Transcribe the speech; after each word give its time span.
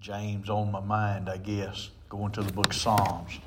James 0.00 0.48
on 0.48 0.72
my 0.72 0.80
mind, 0.80 1.28
I 1.28 1.36
guess, 1.36 1.90
going 2.08 2.32
to 2.32 2.40
the 2.40 2.50
book 2.54 2.68
of 2.68 2.74
Psalms. 2.74 3.38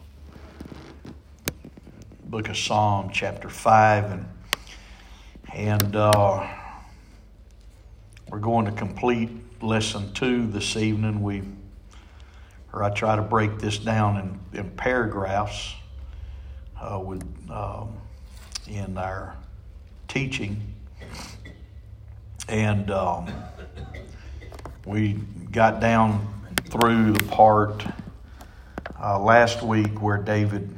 Book 2.25 2.47
of 2.47 2.55
Psalm, 2.55 3.09
chapter 3.11 3.49
5, 3.49 4.11
and, 4.11 4.25
and 5.51 5.95
uh, 5.95 6.47
we're 8.29 8.37
going 8.37 8.65
to 8.65 8.71
complete 8.71 9.31
lesson 9.63 10.13
2 10.13 10.45
this 10.51 10.77
evening. 10.77 11.23
We, 11.23 11.41
or 12.71 12.83
I 12.83 12.91
try 12.91 13.15
to 13.15 13.23
break 13.23 13.57
this 13.57 13.79
down 13.79 14.39
in, 14.53 14.59
in 14.59 14.69
paragraphs 14.69 15.73
uh, 16.79 16.99
with, 16.99 17.23
um, 17.49 17.97
in 18.67 18.95
our 18.95 19.35
teaching. 20.07 20.61
And 22.47 22.91
um, 22.91 23.33
we 24.85 25.13
got 25.51 25.79
down 25.79 26.32
through 26.73 27.11
the 27.11 27.23
part 27.25 27.85
uh, 28.99 29.19
last 29.19 29.61
week 29.61 30.01
where 30.01 30.17
David 30.17 30.75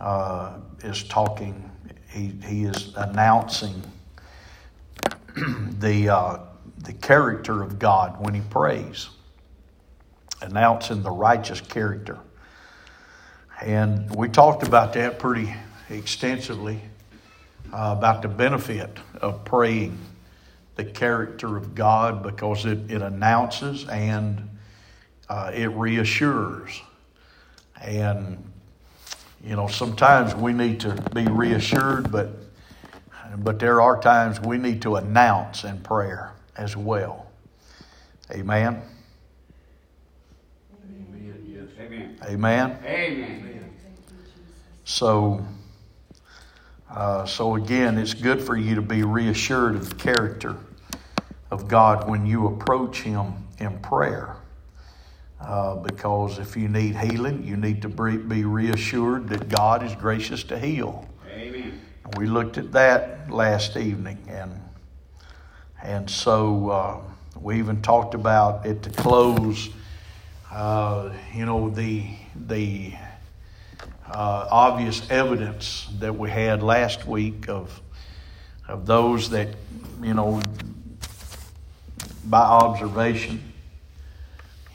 uh, 0.00 0.54
is 0.82 1.04
talking, 1.04 1.70
he, 2.08 2.32
he 2.46 2.64
is 2.64 2.94
announcing 2.96 3.82
the, 5.36 6.08
uh, 6.08 6.38
the 6.78 6.94
character 6.94 7.62
of 7.62 7.78
God 7.78 8.24
when 8.24 8.32
he 8.32 8.40
prays, 8.40 9.10
announcing 10.40 11.02
the 11.02 11.10
righteous 11.10 11.60
character. 11.60 12.18
And 13.60 14.16
we 14.16 14.30
talked 14.30 14.66
about 14.66 14.94
that 14.94 15.18
pretty 15.18 15.54
extensively 15.90 16.80
uh, 17.70 17.94
about 17.98 18.22
the 18.22 18.28
benefit 18.28 18.98
of 19.20 19.44
praying 19.44 19.98
the 20.76 20.86
character 20.86 21.58
of 21.58 21.74
God 21.74 22.22
because 22.22 22.64
it, 22.64 22.90
it 22.90 23.02
announces 23.02 23.86
and 23.86 24.46
uh, 25.30 25.52
it 25.54 25.68
reassures. 25.68 26.82
And, 27.80 28.52
you 29.42 29.54
know, 29.54 29.68
sometimes 29.68 30.34
we 30.34 30.52
need 30.52 30.80
to 30.80 30.92
be 31.14 31.24
reassured, 31.24 32.10
but, 32.10 32.30
but 33.38 33.60
there 33.60 33.80
are 33.80 34.02
times 34.02 34.40
we 34.40 34.58
need 34.58 34.82
to 34.82 34.96
announce 34.96 35.62
in 35.62 35.80
prayer 35.80 36.32
as 36.56 36.76
well. 36.76 37.30
Amen. 38.32 38.82
Amen. 41.78 42.18
Amen. 42.24 42.78
Amen. 42.84 43.74
So, 44.84 45.46
uh, 46.90 47.24
so 47.24 47.54
again, 47.54 47.98
it's 47.98 48.14
good 48.14 48.42
for 48.42 48.56
you 48.56 48.74
to 48.74 48.82
be 48.82 49.04
reassured 49.04 49.76
of 49.76 49.88
the 49.90 49.94
character 49.94 50.56
of 51.52 51.68
God 51.68 52.08
when 52.08 52.26
you 52.26 52.48
approach 52.48 53.02
Him 53.02 53.32
in 53.58 53.78
prayer. 53.78 54.39
Uh, 55.40 55.76
because 55.76 56.38
if 56.38 56.54
you 56.54 56.68
need 56.68 56.94
healing, 56.94 57.42
you 57.42 57.56
need 57.56 57.80
to 57.82 57.88
be 57.88 58.44
reassured 58.44 59.28
that 59.28 59.48
God 59.48 59.82
is 59.82 59.94
gracious 59.94 60.42
to 60.44 60.58
heal. 60.58 61.08
Amen. 61.32 61.80
We 62.16 62.26
looked 62.26 62.58
at 62.58 62.72
that 62.72 63.30
last 63.30 63.76
evening, 63.76 64.18
and 64.28 64.60
and 65.82 66.10
so 66.10 66.68
uh, 66.68 67.00
we 67.40 67.58
even 67.58 67.80
talked 67.80 68.14
about 68.14 68.66
at 68.66 68.82
the 68.82 68.90
close. 68.90 69.70
Uh, 70.50 71.12
you 71.32 71.46
know 71.46 71.70
the 71.70 72.04
the 72.46 72.92
uh, 74.08 74.46
obvious 74.50 75.08
evidence 75.10 75.88
that 76.00 76.18
we 76.18 76.28
had 76.28 76.62
last 76.62 77.06
week 77.06 77.48
of 77.48 77.80
of 78.68 78.84
those 78.84 79.30
that 79.30 79.48
you 80.02 80.12
know 80.12 80.42
by 82.24 82.40
observation 82.40 83.49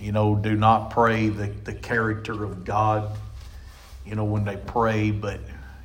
you 0.06 0.12
know, 0.12 0.36
do 0.36 0.56
not 0.56 0.92
pray 0.92 1.30
the, 1.30 1.48
the 1.64 1.74
character 1.74 2.44
of 2.44 2.64
God, 2.64 3.18
you 4.06 4.14
know, 4.14 4.24
when 4.24 4.46
they 4.46 4.56
pray, 4.56 5.10
but 5.10 5.40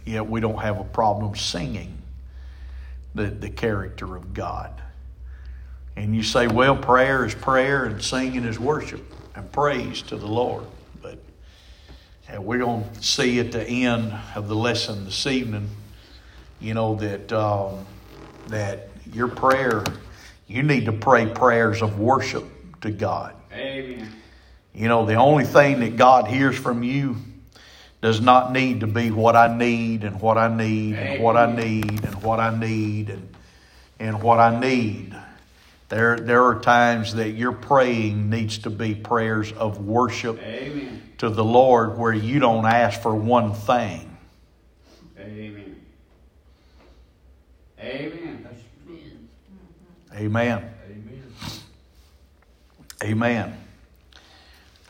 yet 0.04 0.28
we 0.28 0.40
don't 0.40 0.58
have 0.58 0.78
a 0.78 0.84
problem 0.84 1.34
singing 1.34 1.96
the, 3.14 3.28
the 3.28 3.48
character 3.48 4.16
of 4.16 4.34
God. 4.34 4.78
And 5.96 6.14
you 6.14 6.22
say, 6.22 6.48
well, 6.48 6.76
prayer 6.76 7.24
is 7.24 7.34
prayer 7.34 7.86
and 7.86 8.02
singing 8.02 8.44
is 8.44 8.60
worship 8.60 9.00
and 9.34 9.50
praise 9.50 10.02
to 10.02 10.18
the 10.18 10.26
Lord. 10.26 10.66
But 11.00 11.18
we're 12.40 12.58
going 12.58 12.90
to 12.92 13.02
see 13.02 13.40
at 13.40 13.52
the 13.52 13.64
end 13.64 14.12
of 14.34 14.48
the 14.48 14.54
lesson 14.54 15.06
this 15.06 15.26
evening, 15.26 15.70
you 16.60 16.74
know, 16.74 16.94
that, 16.96 17.32
um, 17.32 17.86
that 18.48 18.90
your 19.14 19.28
prayer, 19.28 19.82
you 20.46 20.62
need 20.62 20.84
to 20.84 20.92
pray 20.92 21.24
prayers 21.24 21.80
of 21.80 21.98
worship 21.98 22.44
to 22.82 22.90
God. 22.90 23.34
Amen. 23.60 24.08
You 24.74 24.88
know, 24.88 25.04
the 25.04 25.14
only 25.14 25.44
thing 25.44 25.80
that 25.80 25.96
God 25.96 26.26
hears 26.26 26.56
from 26.56 26.82
you 26.82 27.16
does 28.00 28.20
not 28.20 28.52
need 28.52 28.80
to 28.80 28.86
be 28.86 29.10
what 29.10 29.36
I 29.36 29.54
need 29.54 30.04
and 30.04 30.20
what 30.20 30.38
I 30.38 30.54
need 30.54 30.94
and 30.94 31.22
what 31.22 31.36
I 31.36 31.54
need 31.54 32.04
and 32.04 32.22
what 32.22 32.40
I 32.40 32.58
need 32.58 33.10
and, 33.10 33.34
and 33.98 34.22
what 34.22 34.38
I 34.40 34.58
need. 34.58 35.14
There, 35.90 36.18
there 36.18 36.44
are 36.44 36.60
times 36.60 37.14
that 37.16 37.30
your 37.30 37.52
praying 37.52 38.30
needs 38.30 38.58
to 38.58 38.70
be 38.70 38.94
prayers 38.94 39.52
of 39.52 39.84
worship 39.84 40.40
Amen. 40.40 41.02
to 41.18 41.28
the 41.28 41.44
Lord 41.44 41.98
where 41.98 42.12
you 42.12 42.38
don't 42.38 42.64
ask 42.64 43.02
for 43.02 43.14
one 43.14 43.52
thing. 43.52 44.16
Amen. 45.18 45.76
Amen. 47.78 48.46
Amen. 50.14 50.74
Amen. 53.02 53.56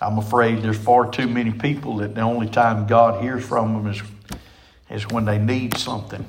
I'm 0.01 0.19
afraid 0.19 0.63
there's 0.63 0.79
far 0.79 1.11
too 1.11 1.29
many 1.29 1.53
people 1.53 1.97
that 1.99 2.15
the 2.15 2.23
only 2.23 2.49
time 2.49 2.87
God 2.87 3.23
hears 3.23 3.45
from 3.45 3.75
them 3.75 3.87
is, 3.87 4.03
is 4.89 5.09
when 5.09 5.25
they 5.25 5.39
need 5.39 5.77
something. 5.77 6.25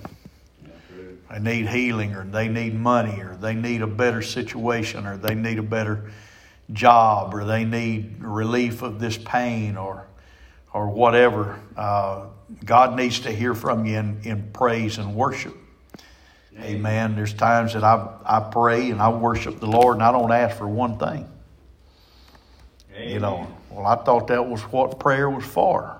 They 1.31 1.40
need 1.40 1.69
healing, 1.69 2.14
or 2.14 2.25
they 2.25 2.50
need 2.50 2.75
money, 2.75 3.22
or 3.22 3.38
they 3.40 3.53
need 3.53 3.81
a 3.81 3.88
better 3.88 4.22
situation, 4.22 5.06
or 5.06 5.16
they 5.16 5.34
need 5.34 5.59
a 5.59 5.64
better 5.64 6.12
job, 6.74 7.34
or 7.34 7.46
they 7.46 7.64
need 7.64 8.18
relief 8.19 8.81
of 8.81 9.00
this 9.00 9.18
pain, 9.18 9.78
or 9.78 10.08
or 10.74 10.90
whatever. 10.90 11.59
Uh, 11.75 12.25
God 12.66 12.96
needs 12.96 13.22
to 13.22 13.31
hear 13.31 13.53
from 13.53 13.86
you 13.86 13.98
in, 13.98 14.22
in 14.24 14.52
praise 14.53 14.98
and 14.98 15.16
worship. 15.16 15.56
Amen. 16.59 17.16
There's 17.16 17.34
times 17.34 17.74
that 17.74 17.84
I, 17.84 18.09
I 18.25 18.40
pray 18.52 18.92
and 18.92 19.02
I 19.02 19.09
worship 19.09 19.59
the 19.59 19.68
Lord 19.68 19.96
and 19.96 20.03
I 20.03 20.12
don't 20.12 20.31
ask 20.31 20.58
for 20.58 20.68
one 20.68 20.98
thing. 20.98 21.28
You 23.09 23.19
know, 23.19 23.47
well, 23.69 23.85
I 23.85 23.95
thought 23.95 24.28
that 24.28 24.45
was 24.45 24.62
what 24.63 25.00
prayer 25.00 25.29
was 25.29 25.45
for. 25.45 26.00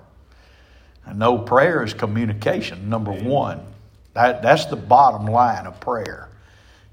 I 1.06 1.14
know 1.14 1.38
prayer 1.38 1.84
is 1.84 1.94
communication, 1.94 2.90
number 2.90 3.12
Amen. 3.12 3.26
one. 3.26 3.62
That, 4.14 4.42
that's 4.42 4.66
the 4.66 4.76
bottom 4.76 5.26
line 5.26 5.66
of 5.66 5.80
prayer, 5.80 6.30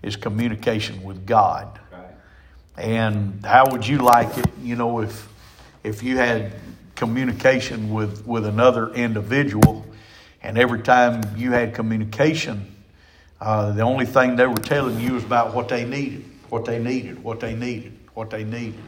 is 0.02 0.16
communication 0.16 1.02
with 1.02 1.26
God. 1.26 1.78
Right. 1.92 2.04
And 2.76 3.44
how 3.44 3.70
would 3.70 3.86
you 3.86 3.98
like 3.98 4.38
it, 4.38 4.46
you 4.62 4.76
know, 4.76 5.00
if 5.00 5.28
if 5.84 6.02
you 6.02 6.16
had 6.16 6.52
communication 6.94 7.92
with, 7.92 8.26
with 8.26 8.44
another 8.44 8.92
individual 8.92 9.86
and 10.42 10.58
every 10.58 10.80
time 10.80 11.22
you 11.36 11.52
had 11.52 11.74
communication, 11.74 12.74
uh, 13.40 13.72
the 13.72 13.82
only 13.82 14.04
thing 14.04 14.36
they 14.36 14.46
were 14.46 14.56
telling 14.56 14.98
you 15.00 15.14
was 15.14 15.24
about 15.24 15.54
what 15.54 15.68
they 15.68 15.84
needed, 15.84 16.24
what 16.48 16.64
they 16.64 16.78
needed, 16.78 17.22
what 17.22 17.40
they 17.40 17.54
needed, 17.54 17.96
what 18.14 18.30
they 18.30 18.44
needed. 18.44 18.80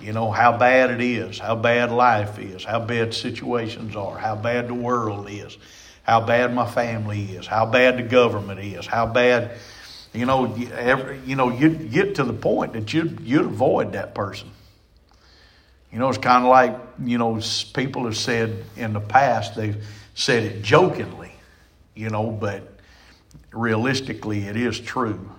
You 0.00 0.12
know, 0.12 0.30
how 0.30 0.56
bad 0.56 0.90
it 0.90 1.00
is, 1.00 1.38
how 1.38 1.56
bad 1.56 1.90
life 1.90 2.38
is, 2.38 2.64
how 2.64 2.78
bad 2.78 3.12
situations 3.12 3.96
are, 3.96 4.16
how 4.16 4.36
bad 4.36 4.68
the 4.68 4.74
world 4.74 5.28
is, 5.28 5.58
how 6.02 6.20
bad 6.20 6.54
my 6.54 6.66
family 6.66 7.22
is, 7.24 7.46
how 7.46 7.66
bad 7.66 7.98
the 7.98 8.02
government 8.02 8.60
is, 8.60 8.86
how 8.86 9.06
bad, 9.06 9.52
you 10.14 10.24
know, 10.24 10.54
every, 10.72 11.18
you 11.26 11.34
know, 11.34 11.50
you 11.50 11.70
get 11.70 12.14
to 12.14 12.24
the 12.24 12.32
point 12.32 12.74
that 12.74 12.94
you'd, 12.94 13.20
you'd 13.20 13.44
avoid 13.44 13.92
that 13.92 14.14
person. 14.14 14.50
You 15.92 15.98
know, 15.98 16.08
it's 16.08 16.18
kind 16.18 16.44
of 16.44 16.50
like, 16.50 16.78
you 17.02 17.18
know, 17.18 17.40
people 17.74 18.04
have 18.04 18.16
said 18.16 18.64
in 18.76 18.92
the 18.92 19.00
past, 19.00 19.56
they've 19.56 19.84
said 20.14 20.44
it 20.44 20.62
jokingly, 20.62 21.32
you 21.94 22.10
know, 22.10 22.30
but 22.30 22.62
realistically 23.52 24.46
it 24.46 24.56
is 24.56 24.78
true. 24.78 25.30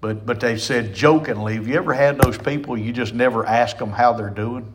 But, 0.00 0.24
but 0.24 0.40
they 0.40 0.56
said 0.56 0.94
jokingly, 0.94 1.56
have 1.56 1.68
you 1.68 1.74
ever 1.74 1.92
had 1.92 2.18
those 2.18 2.38
people 2.38 2.78
you 2.78 2.92
just 2.92 3.12
never 3.12 3.44
ask 3.44 3.76
them 3.76 3.90
how 3.90 4.14
they're 4.14 4.30
doing? 4.30 4.72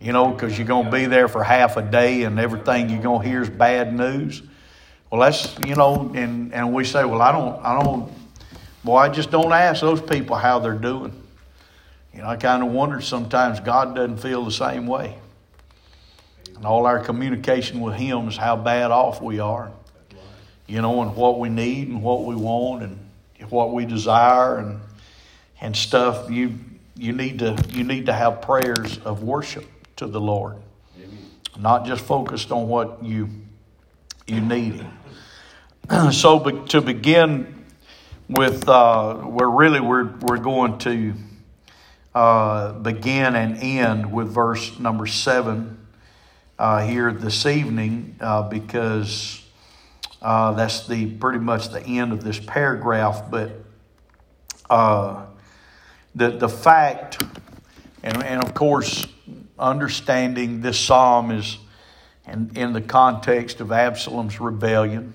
You 0.00 0.12
know, 0.12 0.28
because 0.28 0.58
you're 0.58 0.66
going 0.66 0.86
to 0.86 0.90
be 0.90 1.06
there 1.06 1.28
for 1.28 1.42
half 1.42 1.76
a 1.76 1.82
day 1.82 2.22
and 2.22 2.38
everything 2.38 2.90
you're 2.90 3.02
going 3.02 3.22
to 3.22 3.28
hear 3.28 3.42
is 3.42 3.50
bad 3.50 3.94
news. 3.94 4.42
Well, 5.10 5.20
that's, 5.22 5.58
you 5.66 5.74
know, 5.74 6.12
and, 6.14 6.54
and 6.54 6.72
we 6.72 6.84
say, 6.84 7.04
well, 7.04 7.20
I 7.20 7.32
don't, 7.32 7.64
I 7.64 7.82
don't, 7.82 8.12
boy, 8.84 8.96
I 8.96 9.08
just 9.08 9.30
don't 9.30 9.52
ask 9.52 9.80
those 9.80 10.00
people 10.00 10.36
how 10.36 10.58
they're 10.58 10.74
doing. 10.74 11.12
You 12.14 12.22
know, 12.22 12.28
I 12.28 12.36
kind 12.36 12.62
of 12.62 12.70
wonder 12.70 13.00
sometimes 13.00 13.60
God 13.60 13.94
doesn't 13.94 14.18
feel 14.18 14.44
the 14.44 14.52
same 14.52 14.86
way. 14.86 15.16
And 16.56 16.66
all 16.66 16.86
our 16.86 16.98
communication 16.98 17.80
with 17.80 17.94
Him 17.94 18.28
is 18.28 18.36
how 18.36 18.56
bad 18.56 18.90
off 18.90 19.22
we 19.22 19.38
are. 19.38 19.72
You 20.66 20.82
know, 20.82 21.02
and 21.02 21.16
what 21.16 21.40
we 21.40 21.48
need 21.48 21.88
and 21.88 22.02
what 22.02 22.24
we 22.24 22.36
want 22.36 22.82
and 22.82 23.09
what 23.50 23.72
we 23.72 23.84
desire 23.84 24.58
and 24.58 24.80
and 25.60 25.76
stuff. 25.76 26.30
You 26.30 26.58
you 26.96 27.12
need 27.12 27.38
to 27.40 27.56
you 27.70 27.84
need 27.84 28.06
to 28.06 28.12
have 28.12 28.42
prayers 28.42 28.98
of 28.98 29.22
worship 29.22 29.66
to 29.96 30.06
the 30.06 30.20
Lord, 30.20 30.56
Amen. 30.96 31.18
not 31.58 31.86
just 31.86 32.04
focused 32.04 32.52
on 32.52 32.68
what 32.68 33.02
you 33.02 33.28
you 34.26 34.40
need. 34.40 34.84
so 36.12 36.38
be, 36.38 36.66
to 36.68 36.80
begin 36.80 37.64
with, 38.28 38.68
uh, 38.68 39.22
we're 39.24 39.50
really 39.50 39.80
we're 39.80 40.04
we're 40.20 40.38
going 40.38 40.78
to 40.78 41.14
uh, 42.14 42.72
begin 42.72 43.34
and 43.34 43.58
end 43.58 44.12
with 44.12 44.28
verse 44.28 44.78
number 44.78 45.06
seven 45.06 45.78
uh, 46.58 46.86
here 46.86 47.12
this 47.12 47.46
evening 47.46 48.16
uh, 48.20 48.42
because 48.48 49.39
uh, 50.22 50.52
that's 50.52 50.86
the 50.86 51.06
pretty 51.06 51.38
much 51.38 51.68
the 51.70 51.82
end 51.82 52.12
of 52.12 52.22
this 52.22 52.38
paragraph. 52.38 53.30
But 53.30 53.52
uh, 54.68 55.26
the 56.14 56.30
the 56.30 56.48
fact, 56.48 57.22
and, 58.02 58.22
and 58.22 58.42
of 58.42 58.54
course, 58.54 59.06
understanding 59.58 60.60
this 60.60 60.78
psalm 60.78 61.30
is 61.30 61.58
in, 62.26 62.50
in 62.54 62.72
the 62.72 62.80
context 62.80 63.60
of 63.60 63.72
Absalom's 63.72 64.40
rebellion. 64.40 65.14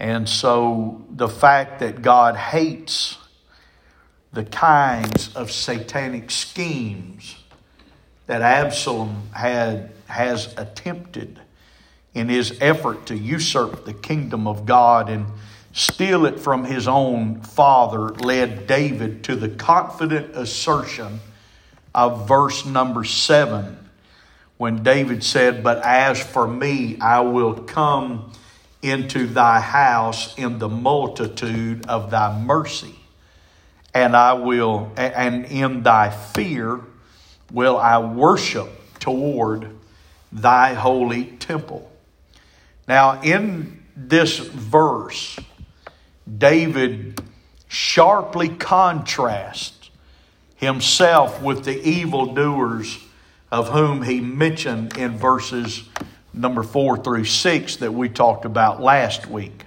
And 0.00 0.28
so 0.28 1.04
the 1.10 1.28
fact 1.28 1.80
that 1.80 2.02
God 2.02 2.36
hates 2.36 3.16
the 4.32 4.44
kinds 4.44 5.34
of 5.36 5.52
satanic 5.52 6.30
schemes 6.30 7.36
that 8.26 8.42
Absalom 8.42 9.28
had 9.32 9.92
has 10.06 10.52
attempted 10.56 11.40
in 12.14 12.28
his 12.28 12.56
effort 12.60 13.06
to 13.06 13.16
usurp 13.16 13.84
the 13.84 13.92
kingdom 13.92 14.46
of 14.46 14.64
God 14.64 15.08
and 15.08 15.26
steal 15.72 16.24
it 16.24 16.38
from 16.38 16.64
his 16.64 16.86
own 16.86 17.40
father 17.42 18.10
led 18.10 18.66
David 18.66 19.24
to 19.24 19.34
the 19.34 19.48
confident 19.48 20.36
assertion 20.36 21.20
of 21.94 22.28
verse 22.28 22.64
number 22.64 23.04
7 23.04 23.78
when 24.56 24.82
David 24.82 25.24
said, 25.24 25.64
But 25.64 25.82
as 25.84 26.22
for 26.22 26.46
me, 26.46 26.96
I 27.00 27.20
will 27.20 27.54
come 27.54 28.32
into 28.82 29.26
thy 29.26 29.60
house 29.60 30.36
in 30.38 30.58
the 30.58 30.68
multitude 30.68 31.86
of 31.86 32.10
thy 32.10 32.38
mercy, 32.38 32.94
and 33.92 34.14
I 34.14 34.34
will, 34.34 34.92
and 34.96 35.44
in 35.46 35.82
thy 35.82 36.10
fear 36.10 36.80
will 37.50 37.78
I 37.78 37.98
worship 37.98 38.68
toward 39.00 39.70
thy 40.30 40.74
holy 40.74 41.24
temple. 41.24 41.90
Now, 42.86 43.22
in 43.22 43.82
this 43.96 44.38
verse, 44.38 45.38
David 46.38 47.20
sharply 47.68 48.48
contrasts 48.48 49.90
himself 50.56 51.42
with 51.42 51.64
the 51.64 51.82
evildoers 51.86 52.98
of 53.50 53.68
whom 53.68 54.02
he 54.02 54.20
mentioned 54.20 54.96
in 54.96 55.16
verses 55.16 55.88
number 56.32 56.62
four 56.62 56.96
through 56.96 57.24
six 57.24 57.76
that 57.76 57.92
we 57.92 58.08
talked 58.08 58.44
about 58.44 58.82
last 58.82 59.26
week. 59.26 59.64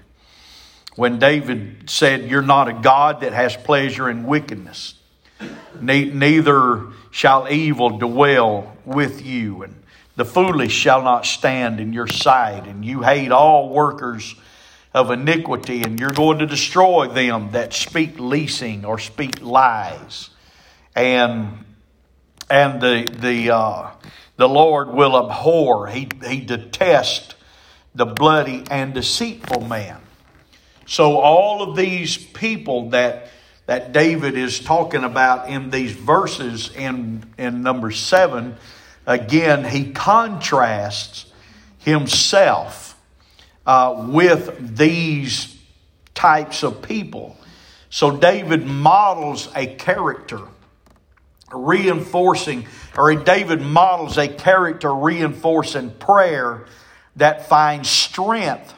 When 0.96 1.20
David 1.20 1.90
said, 1.90 2.30
You're 2.30 2.42
not 2.42 2.68
a 2.68 2.74
God 2.74 3.22
that 3.22 3.34
has 3.34 3.56
pleasure 3.56 4.10
in 4.10 4.26
wickedness, 4.26 4.96
neither 5.80 6.88
shall 7.12 7.48
evil 7.50 7.98
dwell 7.98 8.76
with 8.84 9.26
you, 9.26 9.64
and 9.64 9.84
the 10.18 10.26
foolish 10.26 10.74
shall 10.74 11.04
not 11.04 11.26
stand 11.26 11.80
in 11.80 11.94
your 11.94 12.08
sight, 12.08 12.66
and 12.68 12.84
you 12.84 13.04
hate 13.04 13.32
all 13.32 13.70
workers 13.70 14.36
of 14.92 15.12
iniquity, 15.12 15.84
and 15.84 16.00
you're 16.00 16.10
going 16.10 16.40
to 16.40 16.48
destroy 16.48 17.08
them 17.08 17.52
that 17.52 17.72
speak 17.72 18.20
leasing 18.20 18.84
or 18.84 18.98
speak 18.98 19.42
lies. 19.42 20.32
And 20.96 21.64
and 22.50 22.82
the 22.82 23.08
the 23.20 23.54
uh, 23.54 23.92
the 24.38 24.50
Lord 24.50 24.90
will 24.90 25.16
abhor. 25.16 25.88
He 25.88 26.10
he 26.26 26.42
detests 26.42 27.36
the 27.94 28.08
bloody 28.08 28.64
and 28.72 28.96
deceitful 28.96 29.62
man. 29.68 30.02
So 30.88 31.20
all 31.20 31.62
of 31.62 31.78
these 31.78 32.18
people 32.18 32.90
that 32.90 33.30
that 33.68 33.92
David 33.92 34.36
is 34.36 34.60
talking 34.60 35.04
about 35.04 35.50
in 35.50 35.70
these 35.70 35.92
verses 35.92 36.72
in 36.76 37.24
in 37.38 37.62
number 37.62 37.92
seven, 37.92 38.56
again 39.08 39.66
he 39.66 39.92
contrasts 39.92 41.26
himself 41.80 42.96
uh, 43.66 44.06
with 44.08 44.78
these 44.78 45.58
types 46.14 46.64
of 46.64 46.82
people. 46.82 47.36
So 47.90 48.16
David 48.18 48.66
models 48.66 49.50
a 49.56 49.66
character 49.66 50.42
reinforcing, 51.52 52.68
or 52.98 53.16
David 53.16 53.62
models 53.62 54.18
a 54.18 54.28
character 54.28 54.94
reinforcing 54.94 55.92
prayer 55.92 56.66
that 57.16 57.48
finds 57.48 57.90
strength 57.90 58.74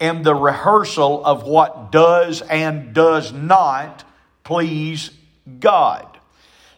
in 0.00 0.22
the 0.22 0.34
rehearsal 0.34 1.24
of 1.24 1.44
what 1.44 1.92
does 1.92 2.42
and 2.42 2.92
does 2.92 3.32
not 3.32 4.04
please 4.42 5.10
God. 5.60 6.11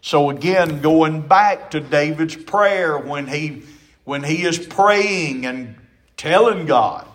So 0.05 0.29
again, 0.29 0.83
going 0.83 1.23
back 1.23 1.71
to 1.71 1.81
David's 1.81 2.37
prayer 2.37 2.99
when 2.99 3.27
he 3.27 3.63
when 4.05 4.23
he 4.23 4.43
is 4.43 4.59
praying 4.59 5.47
and 5.47 5.77
telling 6.19 6.67
God 6.67 7.09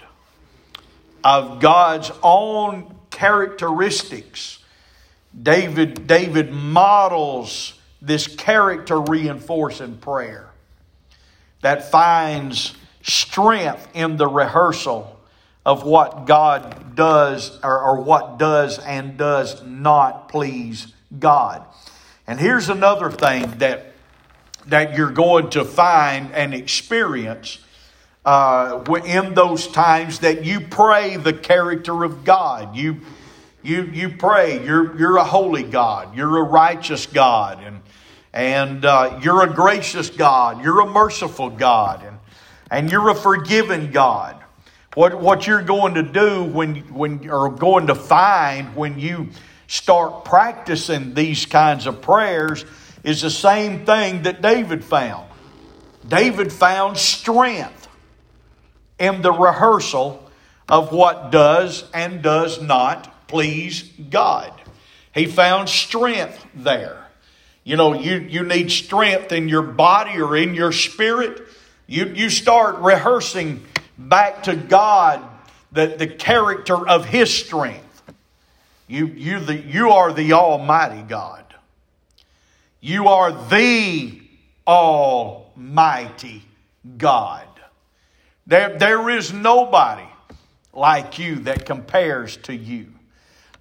of 1.24 1.60
God's 1.60 2.12
own 2.24 2.96
characteristics, 3.12 4.58
David 5.40 6.08
David 6.08 6.52
models 6.52 7.76
this 8.02 8.26
character 8.26 9.00
reinforcing 9.00 9.98
prayer 9.98 10.50
that 11.62 11.92
finds 11.92 12.74
strength 13.04 13.88
in 13.94 14.18
the 14.18 14.28
rehearsal 14.28 15.20
of 15.64 15.84
what 15.84 16.26
God 16.26 16.96
does 16.96 17.60
or, 17.64 17.84
or, 17.84 18.02
what 18.02 18.40
does 18.40 18.80
and 18.80 19.16
does 19.16 19.64
not 19.64 20.28
please 20.30 20.92
God. 21.20 21.64
And 22.30 22.40
here's 22.40 22.70
another 22.70 23.10
thing 23.10 23.58
that 23.58 23.88
that 24.68 24.96
you're 24.96 25.10
going 25.10 25.50
to 25.50 25.66
find 25.66 26.32
and 26.32 26.54
experience 26.54 27.58
uh, 28.24 28.84
in 29.04 29.34
those 29.34 29.68
times 29.68 30.20
that 30.20 30.46
you 30.46 30.60
pray 30.60 31.18
the 31.18 31.34
character 31.34 32.04
of 32.04 32.24
God. 32.24 32.76
You 32.76 32.98
you 33.64 33.82
you 33.82 34.10
pray. 34.10 34.64
You're 34.64 34.96
you're 34.96 35.18
a 35.18 35.24
holy 35.24 35.64
God. 35.64 36.16
You're 36.16 36.38
a 36.38 36.44
righteous 36.44 37.08
God, 37.08 37.64
and 37.64 37.82
and 38.32 38.86
uh, 38.86 39.20
you're 39.24 39.42
a 39.42 39.52
gracious 39.52 40.12
God. 40.12 40.64
You're 40.64 40.82
a 40.82 40.88
merciful 40.88 41.50
God, 41.50 42.04
and 42.04 42.20
and 42.70 42.92
you're 42.92 43.10
a 43.10 43.16
forgiving 43.16 43.90
God. 43.90 44.36
What 44.94 45.20
what 45.20 45.48
you're 45.48 45.64
going 45.64 45.96
to 45.96 46.04
do 46.04 46.44
when 46.44 46.76
when 46.94 47.28
or 47.28 47.50
going 47.50 47.88
to 47.88 47.96
find 47.96 48.76
when 48.76 49.00
you 49.00 49.30
start 49.70 50.26
practicing 50.26 51.14
these 51.14 51.46
kinds 51.46 51.86
of 51.86 52.02
prayers 52.02 52.66
is 53.04 53.22
the 53.22 53.30
same 53.30 53.86
thing 53.86 54.24
that 54.24 54.42
David 54.42 54.84
found. 54.84 55.30
David 56.06 56.52
found 56.52 56.98
strength 56.98 57.88
in 58.98 59.22
the 59.22 59.32
rehearsal 59.32 60.28
of 60.68 60.92
what 60.92 61.32
does 61.32 61.86
and 61.94 62.24
does 62.24 62.60
not 62.60 63.28
please 63.28 63.84
God. 64.10 64.52
He 65.14 65.28
found 65.28 65.70
strength 65.70 66.44
there. 66.56 67.06
You 67.64 67.78
know, 67.78 67.94
you, 67.94 68.18
you 68.18 68.44
need 68.44 68.72
strength 68.72 69.32
in 69.32 69.50
your 69.50 69.62
body 69.62 70.20
or 70.20 70.36
in 70.36 70.56
your 70.56 70.72
spirit. 70.72 71.44
You, 71.86 72.06
you 72.06 72.32
start 72.32 72.80
rehearsing 72.80 73.64
back 74.00 74.44
to 74.44 74.56
God 74.56 75.24
the, 75.72 75.86
the 75.86 76.08
character 76.08 76.88
of 76.88 77.06
His 77.06 77.32
strength. 77.32 77.86
You, 78.90 79.06
you, 79.06 79.40
the, 79.40 79.56
you 79.56 79.92
are 79.92 80.12
the 80.12 80.34
Almighty 80.34 81.04
God. 81.04 81.46
You 82.82 83.08
are 83.08 83.32
the 83.32 84.20
Almighty 84.66 86.44
God. 86.98 87.46
There, 88.48 88.80
there 88.80 89.10
is 89.12 89.32
nobody 89.32 90.08
like 90.74 91.20
you 91.20 91.36
that 91.42 91.68
compares 91.68 92.38
to 92.38 92.56
you. 92.56 92.88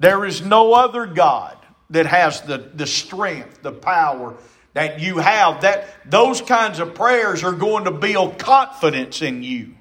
There 0.01 0.25
is 0.25 0.41
no 0.41 0.73
other 0.73 1.05
God 1.05 1.59
that 1.91 2.07
has 2.07 2.41
the, 2.41 2.57
the 2.75 2.87
strength, 2.87 3.63
the 3.63 3.73
power 3.73 4.35
that 4.73 5.01
you 5.01 5.19
have. 5.19 5.61
That 5.61 5.89
those 6.11 6.41
kinds 6.41 6.79
of 6.79 6.95
prayers 6.95 7.45
are 7.45 7.53
going 7.53 7.85
to 7.85 7.91
build 7.91 8.39
confidence 8.39 9.21
in 9.21 9.43
you 9.43 9.75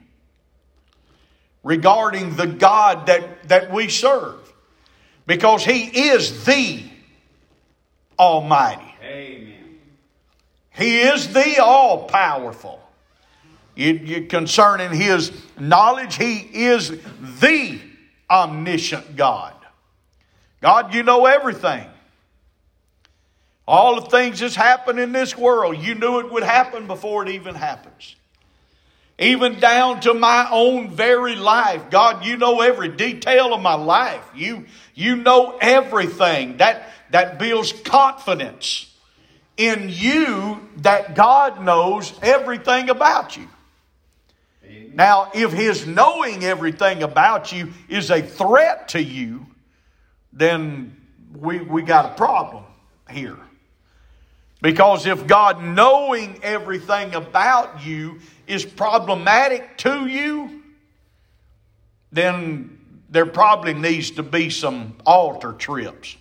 regarding 1.64 2.36
the 2.36 2.48
God 2.48 3.08
that, 3.08 3.48
that 3.48 3.72
we 3.72 3.88
serve. 3.88 4.47
Because 5.28 5.64
He 5.64 6.10
is 6.10 6.46
the 6.46 6.84
Almighty. 8.18 8.96
Amen. 9.04 9.78
He 10.72 11.02
is 11.02 11.32
the 11.32 11.62
all 11.62 12.06
powerful. 12.06 12.82
concerning 13.76 14.92
His 14.92 15.32
knowledge, 15.60 16.16
He 16.16 16.38
is 16.38 16.90
the 17.40 17.80
omniscient 18.30 19.16
God. 19.16 19.54
God, 20.62 20.94
you 20.94 21.04
know 21.04 21.26
everything. 21.28 21.88
All 23.68 24.02
the 24.02 24.10
things 24.10 24.40
that's 24.40 24.56
happened 24.56 24.98
in 24.98 25.12
this 25.12 25.38
world, 25.38 25.78
you 25.78 25.94
knew 25.94 26.20
it 26.20 26.32
would 26.32 26.44
happen 26.44 26.88
before 26.88 27.24
it 27.24 27.30
even 27.30 27.54
happens. 27.54 28.16
Even 29.20 29.60
down 29.60 30.00
to 30.02 30.14
my 30.14 30.48
own 30.52 30.92
very 30.92 31.36
life. 31.36 31.90
God, 31.90 32.24
you 32.24 32.38
know 32.38 32.62
every 32.62 32.90
detail 32.90 33.54
of 33.54 33.62
my 33.62 33.74
life. 33.74 34.24
You, 34.36 34.66
you 34.94 35.16
know 35.16 35.58
everything. 35.60 36.58
That, 36.58 36.90
that 37.10 37.40
builds 37.40 37.72
confidence 37.72 38.94
in 39.58 39.88
you 39.90 40.70
that 40.78 41.16
God 41.16 41.64
knows 41.64 42.14
everything 42.22 42.90
about 42.90 43.36
you. 43.36 43.48
Now, 44.94 45.32
if 45.34 45.52
his 45.52 45.88
knowing 45.88 46.44
everything 46.44 47.04
about 47.04 47.52
you 47.52 47.74
is 47.90 48.12
a 48.12 48.22
threat 48.22 48.90
to 48.90 49.02
you, 49.02 49.46
then 50.34 50.96
we, 51.36 51.60
we 51.60 51.82
got 51.82 52.06
a 52.06 52.16
problem 52.16 52.64
here. 53.10 53.38
Because 54.62 55.06
if 55.06 55.28
God 55.28 55.62
knowing 55.64 56.40
everything 56.42 57.14
about 57.14 57.86
you 57.86 58.20
is 58.48 58.66
problematic 58.66 59.78
to 59.80 60.08
you, 60.08 60.64
then 62.12 62.80
there 63.10 63.26
probably 63.26 63.74
needs 63.74 64.12
to 64.12 64.24
be 64.24 64.50
some 64.50 64.96
altar 65.06 65.54
trips 65.54 66.16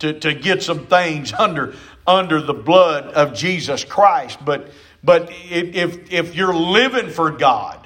to, 0.00 0.18
to 0.20 0.34
get 0.34 0.62
some 0.62 0.86
things 0.86 1.32
under, 1.38 1.74
under 2.06 2.40
the 2.40 2.54
blood 2.54 3.04
of 3.04 3.34
Jesus 3.34 3.84
Christ. 3.84 4.44
But, 4.44 4.70
but 5.02 5.30
if, 5.30 6.12
if 6.12 6.34
you're 6.34 6.54
living 6.54 7.10
for 7.10 7.30
God, 7.30 7.78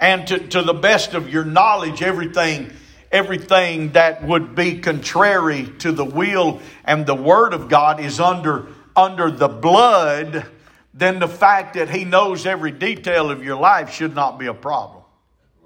and 0.00 0.26
to, 0.26 0.38
to 0.48 0.62
the 0.62 0.74
best 0.74 1.14
of 1.14 1.30
your 1.30 1.44
knowledge, 1.44 2.02
everything, 2.02 2.72
everything 3.14 3.92
that 3.92 4.24
would 4.24 4.56
be 4.56 4.80
contrary 4.80 5.72
to 5.78 5.92
the 5.92 6.04
will 6.04 6.60
and 6.84 7.06
the 7.06 7.14
word 7.14 7.54
of 7.54 7.68
God 7.68 8.00
is 8.00 8.18
under, 8.18 8.66
under 8.96 9.30
the 9.30 9.46
blood, 9.46 10.44
then 10.92 11.20
the 11.20 11.28
fact 11.28 11.74
that 11.74 11.88
He 11.88 12.04
knows 12.04 12.44
every 12.44 12.72
detail 12.72 13.30
of 13.30 13.44
your 13.44 13.56
life 13.56 13.90
should 13.90 14.16
not 14.16 14.36
be 14.36 14.46
a 14.46 14.54
problem. 14.54 15.04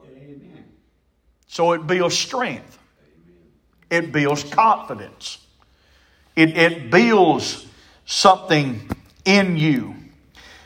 Amen. 0.05 0.65
So 1.47 1.73
it 1.73 1.87
builds 1.87 2.17
strength. 2.17 2.79
It 3.89 4.13
builds 4.13 4.45
confidence. 4.45 5.39
It, 6.37 6.57
it 6.57 6.91
builds 6.91 7.67
something 8.05 8.91
in 9.25 9.57
you. 9.57 9.95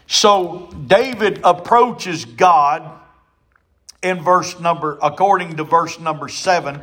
So 0.08 0.68
David 0.88 1.40
approaches 1.44 2.24
God 2.24 3.01
in 4.02 4.22
verse 4.22 4.58
number, 4.58 4.98
according 5.02 5.56
to 5.56 5.64
verse 5.64 5.98
number 5.98 6.28
seven. 6.28 6.82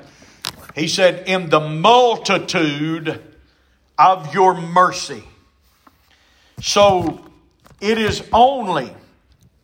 He 0.76 0.88
said, 0.88 1.28
In 1.28 1.50
the 1.50 1.60
multitude 1.60 3.22
of 3.98 4.34
your 4.34 4.54
mercy. 4.60 5.24
So 6.62 7.26
it 7.82 7.98
is 7.98 8.28
only 8.34 8.94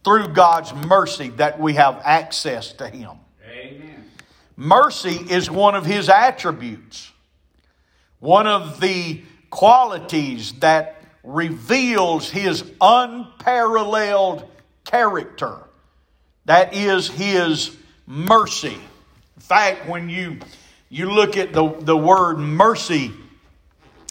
through 0.03 0.29
God's 0.29 0.73
mercy 0.73 1.29
that 1.29 1.59
we 1.59 1.73
have 1.73 2.01
access 2.03 2.73
to 2.73 2.87
Him. 2.87 3.17
Amen. 3.49 4.05
Mercy 4.57 5.17
is 5.29 5.51
one 5.51 5.75
of 5.75 5.85
his 5.85 6.07
attributes, 6.07 7.11
one 8.19 8.47
of 8.47 8.79
the 8.79 9.21
qualities 9.49 10.53
that 10.59 11.01
reveals 11.23 12.29
his 12.29 12.63
unparalleled 12.79 14.49
character. 14.85 15.57
That 16.45 16.75
is 16.75 17.07
his 17.07 17.75
mercy. 18.05 18.75
In 18.75 19.41
fact, 19.41 19.89
when 19.89 20.09
you 20.09 20.39
you 20.89 21.11
look 21.11 21.37
at 21.37 21.51
the, 21.51 21.67
the 21.79 21.97
word 21.97 22.37
mercy 22.37 23.11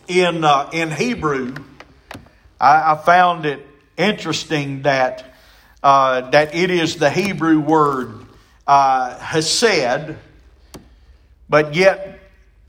in 0.09 0.45
uh, 0.45 0.69
in 0.73 0.91
Hebrew, 0.91 1.55
I, 2.61 2.93
I 2.93 2.97
found 2.97 3.47
it 3.47 3.65
interesting 3.97 4.83
that 4.83 5.33
uh, 5.83 6.31
that 6.31 6.55
it 6.55 6.71
is 6.71 6.97
the 6.97 7.11
Hebrew 7.11 7.61
word 7.61 8.13
uh, 8.67 9.17
hesed, 9.19 10.17
but 11.49 11.75
yet, 11.75 12.19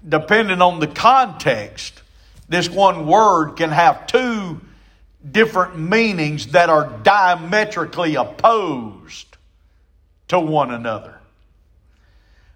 depending 0.08 0.62
on 0.62 0.80
the 0.80 0.88
context, 0.88 2.04
this 2.48 2.70
one 2.70 3.08
word 3.08 3.54
can 3.56 3.72
have 3.72 4.06
two 4.06 4.62
different 5.30 5.80
meanings 5.80 6.48
that 6.48 6.70
are 6.70 6.88
diametrically 7.02 8.14
opposed 8.14 9.35
to 10.28 10.40
one 10.40 10.72
another. 10.72 11.20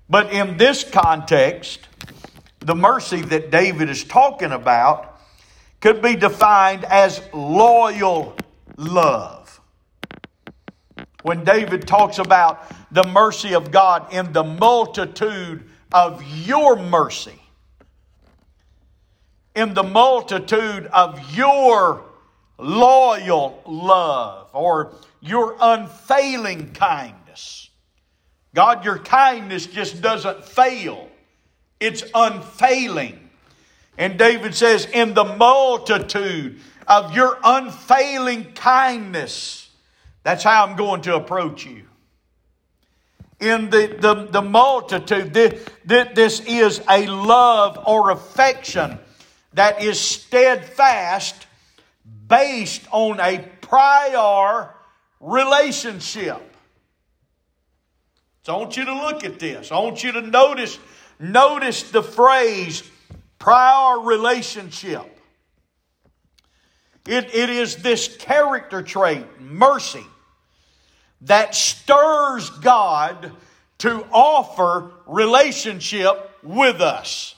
But 0.10 0.34
in 0.34 0.58
this 0.58 0.84
context, 0.84 1.88
the 2.60 2.76
mercy 2.76 3.22
that 3.22 3.52
David 3.52 3.90
is 3.90 4.04
talking 4.04 4.52
about 4.52 5.20
could 5.80 6.02
be 6.02 6.16
defined 6.16 6.84
as 6.86 7.22
loyal 7.34 8.36
love. 8.78 9.62
When 11.22 11.44
David 11.44 11.88
talks 11.88 12.18
about 12.18 12.66
the 12.92 13.04
mercy 13.04 13.54
of 13.54 13.72
God 13.72 14.12
in 14.14 14.34
the 14.34 14.44
multitude 14.44 15.70
of 15.92 16.24
your 16.24 16.76
mercy, 16.76 17.40
in 19.56 19.74
the 19.74 19.84
multitude 19.84 20.86
of 20.88 21.36
your 21.36 22.04
loyal 22.58 23.62
love 23.66 24.50
or 24.54 24.94
your 25.22 25.56
unfailing 25.60 26.72
kindness. 26.74 27.19
God, 28.54 28.84
your 28.84 29.00
kindness 29.00 29.66
just 29.68 30.02
doesn't 30.02 30.44
fail, 30.44 31.10
it's 31.80 32.04
unfailing. 32.14 33.30
And 33.98 34.18
David 34.18 34.56
says, 34.56 34.86
In 34.86 35.14
the 35.14 35.26
multitude 35.26 36.60
of 36.88 37.14
your 37.14 37.38
unfailing 37.44 38.54
kindness, 38.54 39.70
that's 40.24 40.44
how 40.44 40.66
I'm 40.66 40.76
going 40.78 41.02
to 41.02 41.16
approach 41.16 41.66
you. 41.66 41.84
In 43.40 43.70
the, 43.70 43.96
the, 44.00 44.28
the 44.32 44.42
multitude, 44.42 45.34
this, 45.34 45.66
this 45.86 46.40
is 46.42 46.82
a 46.90 47.08
love 47.08 47.82
or 47.86 48.12
affection 48.12 49.00
that 49.54 49.82
is 49.84 50.00
steadfast 50.00 51.48
based 52.28 52.84
on 52.92 53.20
a 53.20 53.40
prior 53.62 54.74
relationship. 55.20 56.49
So 58.50 58.56
I 58.56 58.58
want 58.58 58.78
you 58.78 58.86
to 58.86 58.96
look 58.96 59.24
at 59.24 59.38
this. 59.38 59.72
I 59.72 59.78
want 59.78 60.04
you 60.04 60.12
to 60.12 60.22
notice, 60.22 60.80
notice 61.20 61.92
the 61.92 62.02
phrase 62.02 62.82
prior 63.38 64.00
relationship. 64.00 65.06
It, 67.08 67.36
it 67.36 67.52
is 67.52 67.76
this 67.76 68.18
character 68.18 68.82
trait, 68.82 69.40
mercy, 69.40 70.04
that 71.22 71.54
stirs 71.54 72.50
God 72.50 73.34
to 73.78 74.04
offer 74.12 74.94
relationship 75.06 76.32
with 76.42 76.82
us 76.82 77.36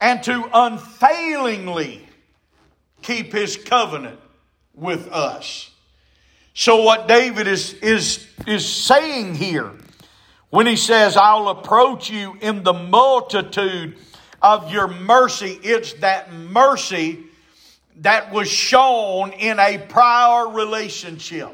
and 0.00 0.20
to 0.24 0.50
unfailingly 0.52 2.04
keep 3.02 3.32
his 3.32 3.56
covenant 3.56 4.18
with 4.74 5.06
us. 5.12 5.70
So 6.58 6.80
what 6.80 7.06
David 7.06 7.46
is, 7.46 7.74
is, 7.74 8.26
is 8.46 8.66
saying 8.66 9.34
here 9.34 9.72
when 10.48 10.66
he 10.66 10.74
says, 10.74 11.14
I'll 11.14 11.48
approach 11.48 12.08
you 12.08 12.38
in 12.40 12.62
the 12.62 12.72
multitude 12.72 13.98
of 14.40 14.72
your 14.72 14.88
mercy, 14.88 15.60
it's 15.62 15.92
that 15.94 16.32
mercy 16.32 17.24
that 17.96 18.32
was 18.32 18.48
shown 18.48 19.32
in 19.32 19.58
a 19.58 19.76
prior 19.76 20.48
relationship. 20.48 21.50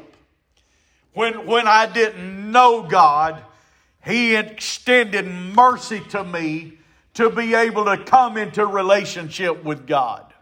When, 1.13 1.47
when 1.47 1.67
I 1.67 1.85
didn't 1.85 2.49
know 2.49 2.83
God, 2.83 3.43
He 4.05 4.37
extended 4.37 5.25
mercy 5.25 5.99
to 6.11 6.23
me 6.23 6.77
to 7.15 7.29
be 7.29 7.55
able 7.55 7.83
to 7.85 7.97
come 7.97 8.37
into 8.37 8.65
relationship 8.65 9.65
with 9.65 9.85
God. 9.85 10.33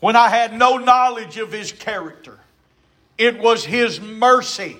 When 0.00 0.16
I 0.16 0.30
had 0.30 0.54
no 0.54 0.78
knowledge 0.78 1.36
of 1.36 1.52
His 1.52 1.70
character, 1.70 2.40
it 3.18 3.38
was 3.38 3.64
His 3.64 4.00
mercy. 4.00 4.76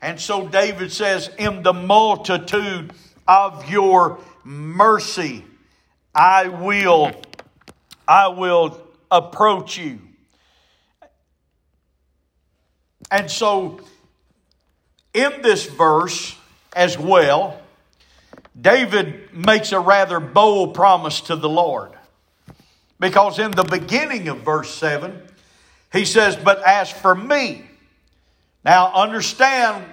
And 0.00 0.20
so 0.20 0.48
David 0.48 0.92
says, 0.92 1.30
In 1.38 1.62
the 1.62 1.72
multitude 1.72 2.92
of 3.26 3.70
your 3.70 4.18
mercy, 4.44 5.44
I 6.14 6.48
will, 6.48 7.12
I 8.06 8.28
will 8.28 8.80
approach 9.10 9.78
you. 9.78 10.00
And 13.10 13.30
so, 13.30 13.80
in 15.12 15.42
this 15.42 15.66
verse 15.66 16.36
as 16.74 16.98
well, 16.98 17.60
David 18.58 19.34
makes 19.34 19.72
a 19.72 19.80
rather 19.80 20.18
bold 20.20 20.74
promise 20.74 21.20
to 21.22 21.36
the 21.36 21.48
Lord. 21.48 21.92
Because 22.98 23.38
in 23.38 23.50
the 23.50 23.64
beginning 23.64 24.28
of 24.28 24.38
verse 24.38 24.72
7, 24.74 25.20
he 25.92 26.04
says, 26.04 26.36
But 26.36 26.62
as 26.62 26.90
for 26.90 27.14
me, 27.14 27.66
now 28.64 28.92
understand, 28.92 29.84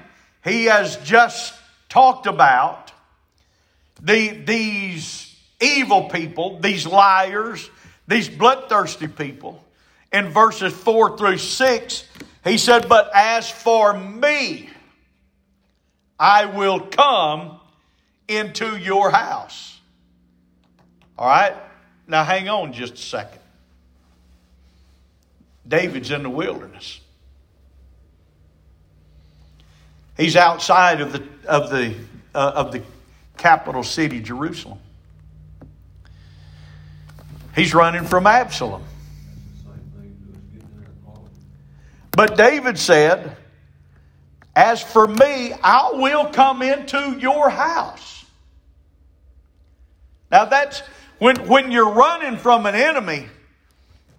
he 0.43 0.65
has 0.65 0.97
just 0.97 1.53
talked 1.89 2.27
about 2.27 2.91
the, 4.01 4.29
these 4.29 5.35
evil 5.59 6.09
people, 6.09 6.59
these 6.59 6.85
liars, 6.85 7.69
these 8.07 8.29
bloodthirsty 8.29 9.07
people. 9.07 9.63
In 10.11 10.29
verses 10.29 10.73
4 10.73 11.17
through 11.17 11.37
6, 11.37 12.03
he 12.43 12.57
said, 12.57 12.89
But 12.89 13.11
as 13.13 13.49
for 13.49 13.93
me, 13.97 14.69
I 16.19 16.45
will 16.45 16.79
come 16.79 17.59
into 18.27 18.77
your 18.77 19.11
house. 19.11 19.79
All 21.17 21.27
right? 21.27 21.55
Now 22.07 22.23
hang 22.23 22.49
on 22.49 22.73
just 22.73 22.93
a 22.95 22.97
second. 22.97 23.41
David's 25.67 26.09
in 26.11 26.23
the 26.23 26.29
wilderness. 26.29 26.99
He's 30.19 30.35
outside 30.35 30.99
of 30.99 31.13
the, 31.13 31.23
of 31.47 31.69
the, 31.69 31.95
uh, 32.35 32.51
of 32.55 32.73
the 32.73 32.83
capital 33.37 33.83
city, 33.83 34.19
Jerusalem. 34.19 34.77
He's 37.55 37.73
running 37.73 38.03
from 38.03 38.27
Absalom. 38.27 38.83
But 42.11 42.35
David 42.35 42.77
said, 42.77 43.37
As 44.53 44.83
for 44.83 45.07
me, 45.07 45.53
I 45.63 45.91
will 45.93 46.25
come 46.25 46.63
into 46.63 47.17
your 47.17 47.49
house. 47.49 48.25
Now 50.29 50.43
that's 50.43 50.81
when, 51.19 51.47
when 51.47 51.71
you're 51.71 51.93
running 51.93 52.37
from 52.37 52.65
an 52.65 52.75
enemy, 52.75 53.27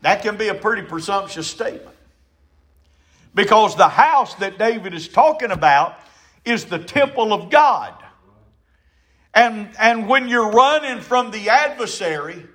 that 0.00 0.22
can 0.22 0.38
be 0.38 0.48
a 0.48 0.54
pretty 0.54 0.80
presumptuous 0.80 1.46
statement. 1.46 1.89
Because 3.34 3.76
the 3.76 3.88
house 3.88 4.34
that 4.36 4.58
David 4.58 4.94
is 4.94 5.08
talking 5.08 5.50
about 5.50 5.98
is 6.44 6.64
the 6.64 6.78
temple 6.78 7.32
of 7.32 7.50
God. 7.50 7.94
And, 9.32 9.70
and 9.78 10.08
when 10.08 10.28
you're 10.28 10.50
running 10.50 11.00
from 11.00 11.30
the 11.30 11.50
adversary, 11.50 12.46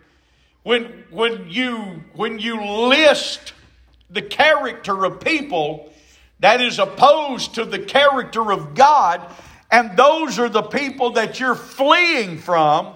when, 0.63 1.05
when, 1.11 1.49
you, 1.49 2.03
when 2.13 2.39
you 2.39 2.61
list 2.61 3.53
the 4.09 4.21
character 4.21 5.05
of 5.05 5.19
people 5.19 5.93
that 6.39 6.59
is 6.59 6.79
opposed 6.79 7.55
to 7.55 7.65
the 7.65 7.79
character 7.79 8.51
of 8.51 8.75
God, 8.75 9.33
and 9.71 9.95
those 9.95 10.37
are 10.37 10.49
the 10.49 10.63
people 10.63 11.11
that 11.11 11.39
you're 11.39 11.55
fleeing 11.55 12.37
from, 12.37 12.93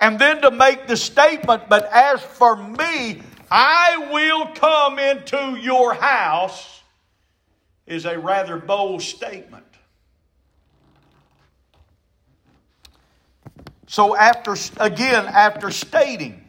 and 0.00 0.18
then 0.18 0.42
to 0.42 0.50
make 0.50 0.86
the 0.86 0.96
statement, 0.96 1.68
but 1.68 1.84
as 1.92 2.20
for 2.20 2.56
me, 2.56 3.22
I 3.56 4.08
will 4.10 4.48
come 4.48 4.98
into 4.98 5.56
your 5.60 5.94
house, 5.94 6.82
is 7.86 8.04
a 8.04 8.18
rather 8.18 8.56
bold 8.56 9.00
statement. 9.00 9.64
So, 13.86 14.16
after, 14.16 14.56
again, 14.80 15.26
after 15.26 15.70
stating 15.70 16.42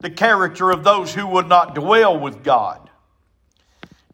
the 0.00 0.08
character 0.08 0.70
of 0.70 0.82
those 0.82 1.12
who 1.12 1.26
would 1.26 1.46
not 1.46 1.74
dwell 1.74 2.18
with 2.18 2.42
God, 2.42 2.88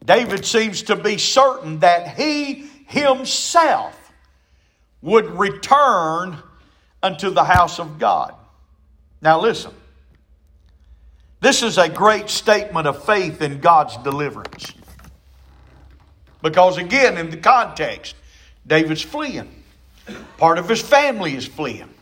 David 0.04 0.44
seems 0.44 0.82
to 0.82 0.96
be 0.96 1.16
certain 1.16 1.78
that 1.78 2.16
he 2.16 2.68
himself 2.88 4.12
would 5.00 5.26
return 5.38 6.38
unto 7.04 7.30
the 7.30 7.44
house 7.44 7.78
of 7.78 8.00
God. 8.00 8.34
Now, 9.22 9.40
listen. 9.40 9.72
This 11.40 11.62
is 11.62 11.78
a 11.78 11.88
great 11.88 12.28
statement 12.28 12.86
of 12.86 13.04
faith 13.04 13.42
in 13.42 13.60
God's 13.60 13.96
deliverance. 13.98 14.72
Because, 16.42 16.78
again, 16.78 17.16
in 17.16 17.30
the 17.30 17.36
context, 17.36 18.16
David's 18.66 19.02
fleeing. 19.02 19.62
Part 20.36 20.58
of 20.58 20.68
his 20.68 20.80
family 20.80 21.34
is 21.34 21.46
fleeing. 21.46 21.92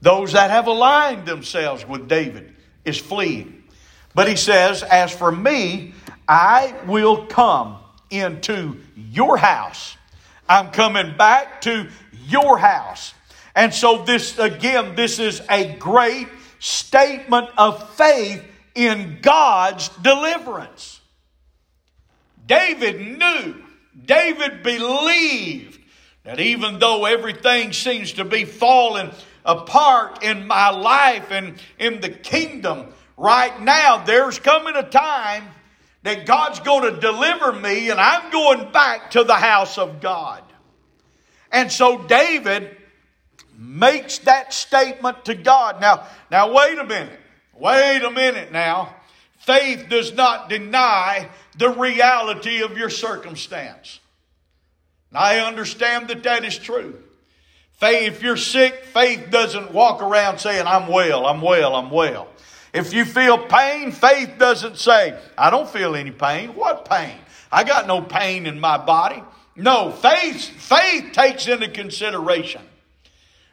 Those 0.00 0.32
that 0.32 0.50
have 0.50 0.66
aligned 0.66 1.26
themselves 1.26 1.86
with 1.86 2.08
David 2.08 2.54
is 2.84 2.98
fleeing. 2.98 3.64
But 4.14 4.28
he 4.28 4.36
says, 4.36 4.82
As 4.82 5.12
for 5.12 5.30
me, 5.30 5.94
I 6.28 6.74
will 6.86 7.26
come 7.26 7.78
into 8.10 8.80
your 8.96 9.36
house. 9.36 9.96
I'm 10.48 10.70
coming 10.70 11.16
back 11.16 11.60
to 11.62 11.88
your 12.26 12.58
house. 12.58 13.14
And 13.54 13.72
so, 13.72 14.04
this 14.04 14.38
again, 14.38 14.96
this 14.96 15.18
is 15.18 15.40
a 15.50 15.74
great 15.76 16.28
statement 16.58 17.48
of 17.56 17.90
faith 17.96 18.42
in 18.76 19.18
God's 19.22 19.88
deliverance. 19.88 21.00
David 22.46 23.18
knew, 23.18 23.56
David 24.04 24.62
believed 24.62 25.80
that 26.22 26.38
even 26.38 26.78
though 26.78 27.04
everything 27.06 27.72
seems 27.72 28.12
to 28.12 28.24
be 28.24 28.44
falling 28.44 29.10
apart 29.44 30.22
in 30.22 30.46
my 30.46 30.70
life 30.70 31.30
and 31.30 31.54
in 31.78 32.00
the 32.00 32.10
kingdom 32.10 32.92
right 33.16 33.60
now, 33.60 34.04
there's 34.04 34.38
coming 34.38 34.76
a 34.76 34.88
time 34.88 35.44
that 36.02 36.26
God's 36.26 36.60
going 36.60 36.94
to 36.94 37.00
deliver 37.00 37.52
me 37.52 37.90
and 37.90 37.98
I'm 37.98 38.30
going 38.30 38.70
back 38.70 39.12
to 39.12 39.24
the 39.24 39.34
house 39.34 39.78
of 39.78 40.00
God. 40.00 40.42
And 41.50 41.72
so 41.72 41.98
David 42.02 42.76
makes 43.56 44.18
that 44.20 44.52
statement 44.52 45.24
to 45.24 45.34
God. 45.34 45.80
Now, 45.80 46.06
now 46.30 46.52
wait 46.52 46.78
a 46.78 46.84
minute. 46.84 47.20
Wait 47.58 48.02
a 48.02 48.10
minute 48.10 48.52
now. 48.52 48.94
Faith 49.38 49.86
does 49.88 50.12
not 50.14 50.48
deny 50.48 51.28
the 51.56 51.70
reality 51.70 52.62
of 52.62 52.76
your 52.76 52.90
circumstance. 52.90 54.00
I 55.12 55.38
understand 55.38 56.08
that 56.08 56.24
that 56.24 56.44
is 56.44 56.58
true. 56.58 57.00
Faith, 57.74 58.14
if 58.14 58.22
you're 58.22 58.36
sick, 58.36 58.84
faith 58.86 59.30
doesn't 59.30 59.72
walk 59.72 60.02
around 60.02 60.38
saying, 60.38 60.66
I'm 60.66 60.88
well, 60.88 61.26
I'm 61.26 61.40
well, 61.40 61.76
I'm 61.76 61.90
well. 61.90 62.28
If 62.72 62.92
you 62.92 63.04
feel 63.04 63.38
pain, 63.38 63.92
faith 63.92 64.32
doesn't 64.38 64.78
say, 64.78 65.18
I 65.38 65.50
don't 65.50 65.68
feel 65.68 65.94
any 65.94 66.10
pain. 66.10 66.50
What 66.50 66.88
pain? 66.88 67.16
I 67.50 67.64
got 67.64 67.86
no 67.86 68.02
pain 68.02 68.46
in 68.46 68.60
my 68.60 68.78
body. 68.78 69.22
No, 69.54 69.90
faith, 69.90 70.44
faith 70.44 71.12
takes 71.12 71.46
into 71.48 71.68
consideration 71.68 72.62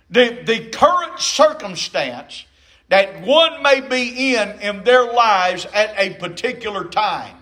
the, 0.09 0.43
the 0.45 0.69
current 0.69 1.19
circumstance 1.19 2.45
that 2.89 3.21
one 3.21 3.63
may 3.63 3.81
be 3.81 4.35
in 4.35 4.49
in 4.61 4.83
their 4.83 5.11
lives 5.11 5.65
at 5.73 5.93
a 5.97 6.15
particular 6.15 6.85
time. 6.85 7.35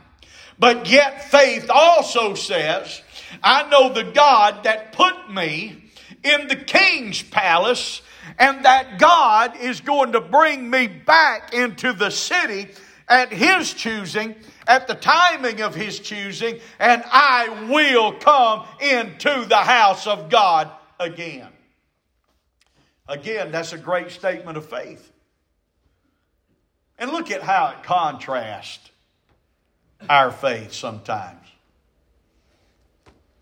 But 0.60 0.88
yet 0.88 1.32
faith 1.32 1.70
also 1.70 2.36
says, 2.36 3.02
I 3.44 3.68
know 3.70 3.92
the 3.92 4.04
God 4.04 4.64
that 4.66 4.94
put 4.94 5.32
me 5.32 5.84
in 6.24 6.48
the 6.48 6.56
king's 6.56 7.24
palace 7.24 8.02
and 8.38 8.66
that 8.66 9.00
God 9.00 9.58
is 9.58 9.82
going 9.82 10.12
to 10.12 10.22
bring 10.22 10.70
me 10.70 10.88
back 10.88 11.54
into 11.54 11.94
the 11.94 12.12
city 12.12 12.68
at 13.08 13.34
his 13.34 13.74
choosing, 13.74 14.36
at 14.68 14.88
the 14.88 14.96
timing 14.96 15.62
of 15.62 15.76
his 15.76 16.00
choosing, 16.00 16.60
and 16.80 17.04
I 17.08 17.68
will 17.70 18.14
come 18.14 18.66
into 18.80 19.46
the 19.46 19.58
house 19.58 20.08
of 20.08 20.30
God 20.30 20.72
again. 21.00 21.50
Again, 23.08 23.52
that's 23.52 23.74
a 23.74 23.78
great 23.78 24.12
statement 24.12 24.58
of 24.58 24.70
faith. 24.70 25.11
And 27.02 27.12
look 27.12 27.32
at 27.32 27.42
how 27.42 27.70
it 27.70 27.84
contrasts 27.84 28.92
our 30.08 30.32
faith 30.32 30.72
sometimes. 30.72 31.48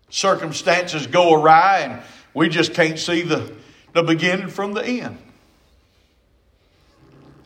Circumstances 0.08 1.06
go 1.06 1.34
awry 1.34 1.80
and 1.80 2.02
we 2.32 2.48
just 2.48 2.72
can't 2.72 2.98
see 2.98 3.20
the, 3.20 3.52
the 3.92 4.02
beginning 4.02 4.48
from 4.48 4.72
the 4.72 4.82
end. 4.82 5.18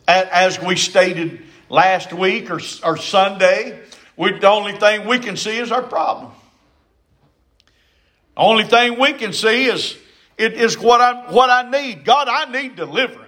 As 0.07 0.57
we 0.61 0.77
stated 0.77 1.41
last 1.69 2.13
week 2.13 2.49
or, 2.49 2.61
or 2.81 2.95
Sunday, 2.95 3.77
we, 4.15 4.39
the 4.39 4.47
only 4.47 4.71
thing 4.77 5.05
we 5.05 5.19
can 5.19 5.35
see 5.35 5.57
is 5.57 5.69
our 5.69 5.83
problem. 5.83 6.31
The 8.35 8.41
only 8.41 8.63
thing 8.63 8.97
we 8.97 9.11
can 9.11 9.33
see 9.33 9.65
is 9.65 9.97
it 10.37 10.53
is 10.53 10.79
what 10.79 11.01
I, 11.01 11.29
what 11.29 11.49
I 11.49 11.69
need. 11.69 12.05
God, 12.05 12.29
I 12.29 12.49
need 12.49 12.77
deliverance. 12.77 13.24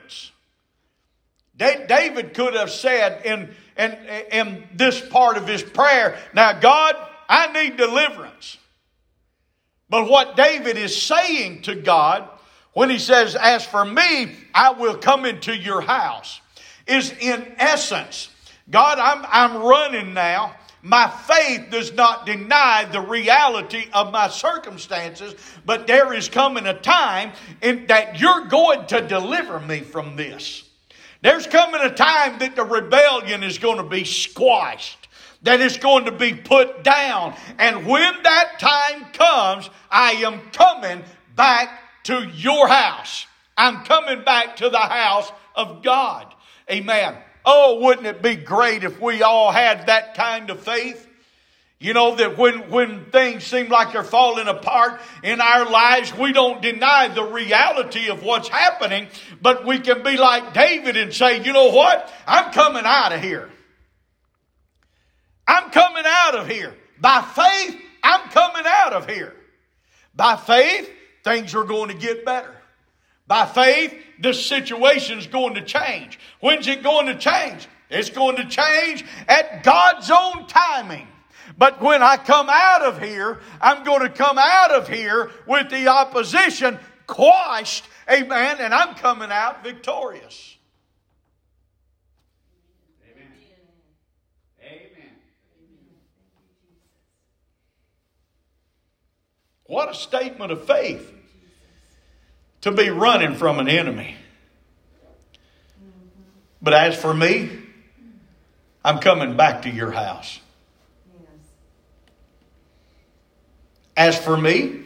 David 1.58 2.34
could 2.34 2.54
have 2.54 2.70
said 2.70 3.26
in, 3.26 3.50
in, 3.78 3.98
in 4.32 4.64
this 4.76 5.02
part 5.02 5.38
of 5.38 5.48
his 5.48 5.64
prayer, 5.64 6.18
Now, 6.34 6.60
God, 6.60 6.96
I 7.28 7.52
need 7.52 7.78
deliverance. 7.78 8.58
But 9.90 10.10
what 10.10 10.36
David 10.36 10.78
is 10.78 11.02
saying 11.02 11.64
to 11.64 11.76
God 11.76 12.30
when 12.74 12.90
he 12.90 13.00
says, 13.00 13.36
As 13.36 13.66
for 13.66 13.84
me, 13.84 14.36
I 14.54 14.72
will 14.72 14.98
come 14.98 15.26
into 15.26 15.56
your 15.56 15.82
house, 15.82 16.42
is 16.86 17.12
in 17.12 17.56
essence, 17.58 18.30
God, 18.70 19.00
I'm, 19.00 19.26
I'm 19.30 19.64
running 19.64 20.14
now. 20.14 20.56
My 20.84 21.10
faith 21.10 21.70
does 21.72 21.92
not 21.94 22.26
deny 22.26 22.86
the 22.86 23.02
reality 23.02 23.86
of 23.94 24.12
my 24.12 24.28
circumstances, 24.30 25.36
but 25.66 25.88
there 25.88 26.14
is 26.14 26.30
coming 26.30 26.68
a 26.68 26.80
time 26.80 27.32
in, 27.62 27.88
that 27.88 28.20
you're 28.20 28.46
going 28.46 28.86
to 28.88 29.02
deliver 29.02 29.60
me 29.60 29.82
from 29.82 30.16
this. 30.16 30.67
There's 31.28 31.46
coming 31.46 31.82
a 31.82 31.94
time 31.94 32.40
that 32.40 32.56
the 32.56 32.64
rebellion 32.64 33.44
is 33.44 33.58
going 33.58 33.76
to 33.76 33.84
be 33.84 34.06
squashed, 34.06 35.10
that 35.42 35.60
it's 35.60 35.76
going 35.76 36.06
to 36.06 36.14
be 36.14 36.34
put 36.34 36.86
down. 36.86 37.36
And 37.58 37.86
when 37.86 38.14
that 38.24 38.60
time 38.60 39.12
comes, 39.12 39.70
I 39.92 40.12
am 40.24 40.40
coming 40.52 41.04
back 41.36 41.82
to 42.04 42.26
your 42.34 42.70
house. 42.70 43.28
I'm 43.58 43.84
coming 43.84 44.24
back 44.24 44.56
to 44.56 44.70
the 44.70 44.80
house 44.80 45.30
of 45.54 45.84
God. 45.84 46.34
Amen. 46.72 47.18
Oh, 47.44 47.82
wouldn't 47.82 48.08
it 48.08 48.22
be 48.22 48.38
great 48.38 48.86
if 48.86 49.02
we 49.02 49.22
all 49.22 49.52
had 49.52 49.88
that 49.88 50.16
kind 50.16 50.50
of 50.50 50.62
faith? 50.62 51.07
You 51.80 51.94
know, 51.94 52.16
that 52.16 52.40
when, 52.40 52.72
when 52.72 53.06
things 53.12 53.44
seem 53.44 53.70
like 53.70 53.94
they're 53.94 54.04
falling 54.04 54.48
apart 54.48 55.00
in 55.24 55.40
our 55.40 55.70
lives, 55.70 56.12
we 56.16 56.34
don't 56.34 56.60
deny 56.60 57.08
the 57.08 57.24
reality 57.24 58.10
of 58.10 58.24
what's 58.24 58.48
happening, 58.48 59.08
but 59.42 59.64
we 59.64 59.80
can 59.80 60.02
be 60.02 60.18
like 60.18 60.54
David 60.56 60.98
and 60.98 61.14
say, 61.14 61.44
you 61.44 61.54
know 61.54 61.70
what? 61.72 62.12
I'm 62.26 62.52
coming 62.52 62.84
out 62.84 63.14
of 63.14 63.22
here. 63.22 63.50
I'm 65.48 65.70
coming 65.70 66.04
out 66.06 66.36
of 66.36 66.48
here. 66.48 66.74
By 67.00 67.22
faith, 67.22 67.80
I'm 68.04 68.28
coming 68.30 68.64
out 68.66 68.94
of 68.94 69.08
here. 69.08 69.36
By 70.16 70.36
faith, 70.36 70.90
things 71.24 71.54
are 71.54 71.64
going 71.64 71.90
to 71.90 71.96
get 71.96 72.26
better. 72.26 72.56
By 73.28 73.46
faith, 73.46 73.94
this 74.20 74.44
situation's 74.44 75.28
going 75.28 75.54
to 75.56 75.62
change. 75.62 76.18
When's 76.40 76.68
it 76.68 76.82
going 76.82 77.06
to 77.06 77.16
change? 77.16 77.68
It's 77.92 78.10
going 78.10 78.38
to 78.38 78.46
change 78.46 79.06
at 79.28 79.64
God's 79.64 80.10
own 80.10 80.48
timing. 80.48 81.08
But 81.58 81.82
when 81.82 82.04
I 82.04 82.18
come 82.18 82.48
out 82.50 82.84
of 82.84 83.02
here, 83.02 83.40
I'm 83.60 83.84
going 83.84 84.02
to 84.02 84.10
come 84.10 84.38
out 84.38 84.72
of 84.72 84.88
here 84.88 85.32
with 85.48 85.70
the 85.72 85.88
opposition 85.88 86.80
quashed, 87.08 87.86
amen, 88.10 88.58
and 88.60 88.74
I'm 88.74 88.94
coming 88.96 89.32
out 89.32 89.64
victorious. 89.64 90.56
Amen. 93.10 93.32
Amen. 94.62 95.10
What 99.66 99.90
a 99.90 99.96
statement 99.96 100.52
of 100.52 100.66
faith 100.66 101.12
to 102.62 102.72
be 102.72 102.90
running 102.90 103.36
from 103.36 103.60
an 103.60 103.68
enemy. 103.68 104.16
But 106.62 106.74
as 106.74 107.00
for 107.00 107.14
me, 107.14 107.50
I'm 108.84 109.00
coming 109.00 109.38
back 109.38 109.64
to 109.64 109.70
your 109.70 109.92
house. 109.92 110.40
As 113.98 114.16
for 114.16 114.38
me, 114.38 114.82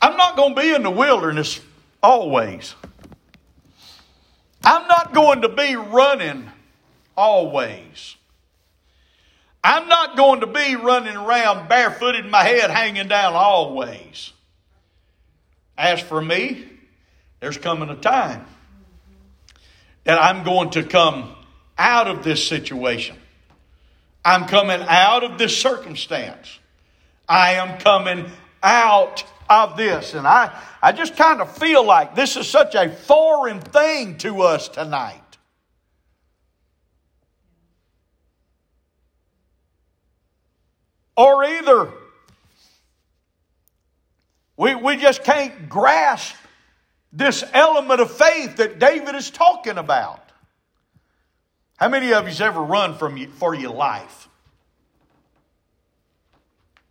I'm 0.00 0.16
not 0.16 0.36
going 0.36 0.54
to 0.54 0.60
be 0.60 0.72
in 0.72 0.84
the 0.84 0.90
wilderness 0.90 1.60
always. 2.00 2.76
I'm 4.64 4.86
not 4.86 5.12
going 5.12 5.42
to 5.42 5.48
be 5.48 5.74
running 5.74 6.48
always. 7.16 8.14
I'm 9.64 9.88
not 9.88 10.16
going 10.16 10.40
to 10.40 10.46
be 10.46 10.76
running 10.76 11.16
around 11.16 11.68
barefooted, 11.68 12.24
my 12.26 12.44
head 12.44 12.70
hanging 12.70 13.08
down 13.08 13.34
always. 13.34 14.32
As 15.76 16.00
for 16.00 16.22
me, 16.22 16.66
there's 17.40 17.58
coming 17.58 17.88
a 17.88 17.96
time 17.96 18.46
that 20.04 20.22
I'm 20.22 20.44
going 20.44 20.70
to 20.70 20.84
come 20.84 21.34
out 21.76 22.06
of 22.06 22.22
this 22.22 22.46
situation. 22.46 23.16
I'm 24.24 24.46
coming 24.46 24.80
out 24.86 25.24
of 25.24 25.36
this 25.36 25.60
circumstance. 25.60 26.59
I 27.30 27.52
am 27.52 27.78
coming 27.78 28.28
out 28.60 29.22
of 29.48 29.76
this. 29.76 30.14
And 30.14 30.26
I, 30.26 30.60
I 30.82 30.90
just 30.90 31.16
kind 31.16 31.40
of 31.40 31.56
feel 31.56 31.84
like 31.84 32.16
this 32.16 32.36
is 32.36 32.48
such 32.48 32.74
a 32.74 32.90
foreign 32.90 33.60
thing 33.60 34.18
to 34.18 34.42
us 34.42 34.68
tonight. 34.68 35.22
Or 41.16 41.44
either 41.44 41.92
we, 44.56 44.74
we 44.74 44.96
just 44.96 45.22
can't 45.22 45.68
grasp 45.68 46.34
this 47.12 47.44
element 47.52 48.00
of 48.00 48.10
faith 48.10 48.56
that 48.56 48.80
David 48.80 49.14
is 49.14 49.30
talking 49.30 49.78
about. 49.78 50.32
How 51.76 51.88
many 51.88 52.12
of 52.12 52.26
you's 52.26 52.40
ever 52.40 52.60
run 52.60 52.96
from 52.96 53.16
you, 53.16 53.28
for 53.28 53.54
your 53.54 53.72
life? 53.72 54.29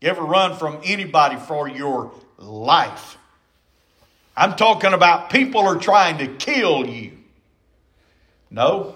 You 0.02 0.10
ever 0.10 0.24
run 0.24 0.58
from 0.58 0.80
anybody 0.84 1.36
for 1.36 1.68
your 1.68 2.12
life? 2.38 3.18
I'm 4.36 4.56
talking 4.56 4.94
about 4.94 5.30
people 5.30 5.62
are 5.62 5.76
trying 5.76 6.20
to 6.20 6.28
kill 6.28 6.88
you. 6.88 7.12
No. 8.50 8.96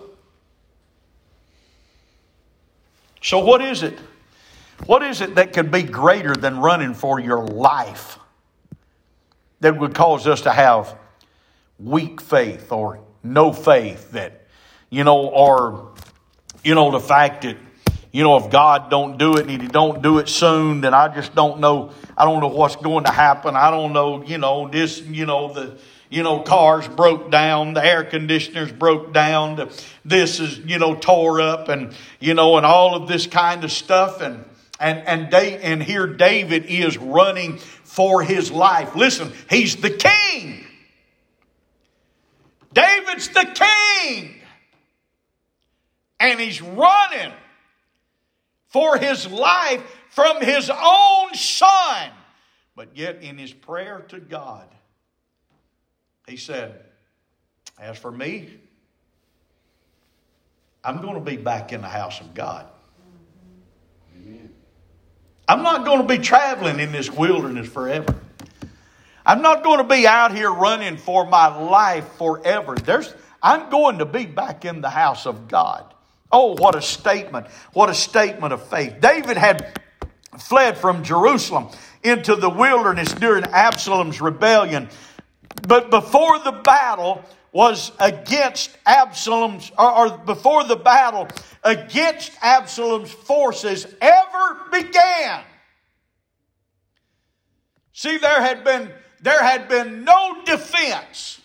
So 3.21 3.39
what 3.39 3.61
is 3.61 3.83
it? 3.83 3.99
What 4.85 5.03
is 5.03 5.21
it 5.21 5.35
that 5.35 5.53
could 5.53 5.71
be 5.71 5.83
greater 5.83 6.35
than 6.35 6.59
running 6.59 6.93
for 6.93 7.19
your 7.19 7.45
life 7.45 8.17
that 9.59 9.77
would 9.77 9.93
cause 9.93 10.27
us 10.27 10.41
to 10.41 10.51
have 10.51 10.97
weak 11.79 12.21
faith 12.21 12.71
or 12.71 12.99
no 13.23 13.53
faith 13.53 14.11
that, 14.11 14.47
you 14.89 15.03
know, 15.03 15.27
or, 15.27 15.93
you 16.63 16.75
know, 16.75 16.91
the 16.91 16.99
fact 16.99 17.43
that, 17.43 17.57
you 18.13 18.23
know, 18.23 18.37
if 18.37 18.51
God 18.51 18.91
don't 18.91 19.17
do 19.17 19.33
it 19.37 19.47
and 19.49 19.49
he 19.49 19.67
don't 19.67 20.03
do 20.03 20.19
it 20.19 20.29
soon, 20.29 20.81
then 20.81 20.93
I 20.93 21.07
just 21.07 21.33
don't 21.33 21.59
know, 21.59 21.91
I 22.15 22.25
don't 22.25 22.41
know 22.41 22.47
what's 22.47 22.75
going 22.75 23.05
to 23.05 23.11
happen. 23.11 23.55
I 23.55 23.71
don't 23.71 23.91
know, 23.91 24.23
you 24.23 24.37
know, 24.37 24.69
this, 24.69 25.01
you 25.01 25.25
know, 25.25 25.51
the, 25.51 25.79
you 26.11 26.21
know, 26.21 26.41
cars 26.41 26.87
broke 26.87 27.31
down, 27.31 27.73
the 27.73 27.83
air 27.83 28.03
conditioners 28.03 28.71
broke 28.71 29.13
down, 29.13 29.55
the, 29.55 29.83
this 30.05 30.39
is, 30.39 30.59
you 30.59 30.77
know, 30.77 30.93
tore 30.93 31.41
up 31.41 31.69
and, 31.69 31.95
you 32.19 32.35
know, 32.35 32.55
and 32.57 32.67
all 32.67 32.93
of 32.93 33.07
this 33.07 33.25
kind 33.25 33.63
of 33.63 33.71
stuff. 33.71 34.21
And, 34.21 34.45
and, 34.79 34.99
and, 35.07 35.31
they, 35.31 35.57
and 35.57 35.81
here 35.81 36.05
David 36.05 36.65
is 36.67 36.99
running 36.99 37.57
for 37.57 38.21
his 38.21 38.51
life. 38.51 38.95
Listen, 38.95 39.33
he's 39.49 39.75
the 39.77 39.89
king. 39.89 40.63
David's 42.73 43.29
the 43.29 43.47
king. 43.55 44.35
And 46.19 46.39
he's 46.39 46.61
running 46.61 47.33
for 48.73 48.97
his 48.97 49.29
life 49.29 49.81
from 50.09 50.41
his 50.41 50.69
own 50.69 51.33
son. 51.35 52.09
But 52.75 52.97
yet, 52.97 53.21
in 53.21 53.37
his 53.37 53.53
prayer 53.53 54.03
to 54.09 54.19
God, 54.19 54.67
he 56.27 56.37
said, 56.37 56.83
As 57.79 57.97
for 57.97 58.11
me, 58.11 58.49
I'm 60.83 61.01
going 61.01 61.13
to 61.13 61.21
be 61.21 61.37
back 61.37 61.71
in 61.71 61.81
the 61.81 61.87
house 61.87 62.19
of 62.19 62.33
God. 62.33 62.65
Amen. 64.17 64.49
I'm 65.47 65.61
not 65.61 65.85
going 65.85 66.01
to 66.01 66.07
be 66.07 66.17
traveling 66.17 66.79
in 66.79 66.91
this 66.91 67.11
wilderness 67.11 67.69
forever. 67.69 68.15
I'm 69.25 69.41
not 69.41 69.63
going 69.63 69.77
to 69.77 69.85
be 69.85 70.05
out 70.07 70.35
here 70.35 70.51
running 70.51 70.97
for 70.97 71.25
my 71.25 71.55
life 71.55 72.07
forever. 72.17 72.75
There's, 72.75 73.13
I'm 73.41 73.69
going 73.69 73.99
to 73.99 74.05
be 74.05 74.25
back 74.25 74.65
in 74.65 74.81
the 74.81 74.89
house 74.89 75.25
of 75.25 75.47
God. 75.47 75.92
Oh, 76.33 76.55
what 76.57 76.73
a 76.73 76.81
statement. 76.81 77.47
What 77.73 77.89
a 77.89 77.93
statement 77.93 78.53
of 78.53 78.67
faith. 78.67 78.99
David 78.99 79.37
had 79.37 79.79
fled 80.39 80.79
from 80.79 81.03
Jerusalem 81.03 81.69
into 82.01 82.35
the 82.35 82.49
wilderness 82.49 83.13
during 83.13 83.43
Absalom's 83.43 84.19
rebellion. 84.19 84.89
But 85.67 85.91
before 85.91 86.39
the 86.39 86.51
battle 86.51 87.23
was 87.51 87.91
against 87.99 88.75
Absalom's, 88.83 89.71
or, 89.77 89.91
or 89.91 90.17
before 90.17 90.63
the 90.63 90.75
battle 90.75 91.27
against 91.63 92.31
Absalom's 92.41 93.11
forces 93.11 93.85
ever 94.01 94.59
began, 94.71 95.43
see, 97.93 98.17
there 98.17 98.41
had 98.41 98.63
been 98.63 98.91
there 99.21 99.41
had 99.41 99.69
been 99.69 100.03
no 100.03 100.41
defense 100.43 101.39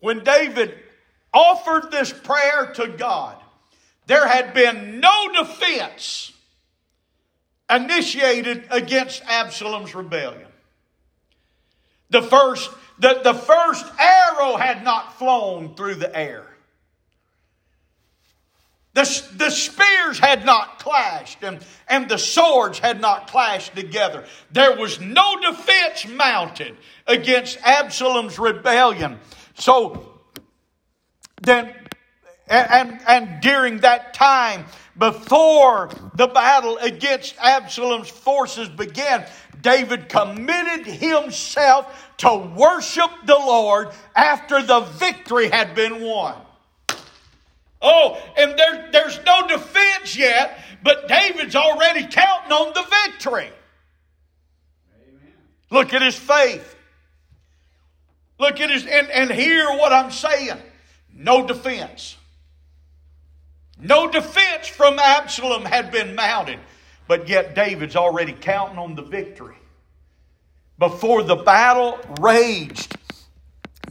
when 0.00 0.24
David 0.24 0.74
offered 1.32 1.92
this 1.92 2.10
prayer 2.10 2.72
to 2.74 2.88
God. 2.88 3.36
There 4.06 4.26
had 4.26 4.54
been 4.54 5.00
no 5.00 5.32
defense 5.32 6.32
initiated 7.68 8.64
against 8.70 9.22
Absalom's 9.26 9.94
rebellion. 9.94 10.46
The 12.10 12.22
first, 12.22 12.70
the, 12.98 13.20
the 13.24 13.34
first 13.34 13.84
arrow 13.98 14.56
had 14.56 14.84
not 14.84 15.18
flown 15.18 15.74
through 15.74 15.96
the 15.96 16.16
air. 16.16 16.46
The, 18.94 19.22
the 19.36 19.50
spears 19.50 20.18
had 20.18 20.46
not 20.46 20.78
clashed 20.78 21.42
and, 21.42 21.58
and 21.86 22.08
the 22.08 22.16
swords 22.16 22.78
had 22.78 22.98
not 22.98 23.28
clashed 23.28 23.74
together. 23.74 24.24
There 24.52 24.74
was 24.76 24.98
no 25.00 25.38
defense 25.40 26.06
mounted 26.06 26.76
against 27.06 27.58
Absalom's 27.62 28.38
rebellion. 28.38 29.18
So 29.54 30.14
then, 31.42 31.74
and, 32.48 33.00
and 33.06 33.40
during 33.40 33.78
that 33.78 34.14
time, 34.14 34.66
before 34.96 35.90
the 36.14 36.28
battle 36.28 36.78
against 36.78 37.36
Absalom's 37.38 38.08
forces 38.08 38.68
began, 38.68 39.26
David 39.60 40.08
committed 40.08 40.86
himself 40.86 42.12
to 42.18 42.36
worship 42.56 43.10
the 43.24 43.34
Lord 43.34 43.88
after 44.14 44.62
the 44.62 44.80
victory 44.80 45.48
had 45.48 45.74
been 45.74 46.02
won. 46.02 46.36
Oh, 47.82 48.20
and 48.36 48.58
there, 48.58 48.88
there's 48.90 49.20
no 49.24 49.46
defense 49.48 50.16
yet, 50.16 50.58
but 50.82 51.08
David's 51.08 51.56
already 51.56 52.06
counting 52.06 52.52
on 52.52 52.72
the 52.72 52.84
victory. 53.04 53.50
Look 55.70 55.92
at 55.92 56.00
his 56.00 56.16
faith. 56.16 56.74
Look 58.38 58.60
at 58.60 58.70
his, 58.70 58.86
and, 58.86 59.10
and 59.10 59.30
hear 59.30 59.68
what 59.70 59.92
I'm 59.92 60.10
saying. 60.10 60.58
No 61.12 61.46
defense. 61.46 62.16
No 63.78 64.10
defense 64.10 64.66
from 64.66 64.98
Absalom 64.98 65.64
had 65.64 65.90
been 65.90 66.14
mounted, 66.14 66.58
but 67.06 67.28
yet 67.28 67.54
David's 67.54 67.96
already 67.96 68.32
counting 68.32 68.78
on 68.78 68.94
the 68.94 69.02
victory. 69.02 69.56
Before 70.78 71.22
the 71.22 71.36
battle 71.36 71.98
raged, 72.20 72.96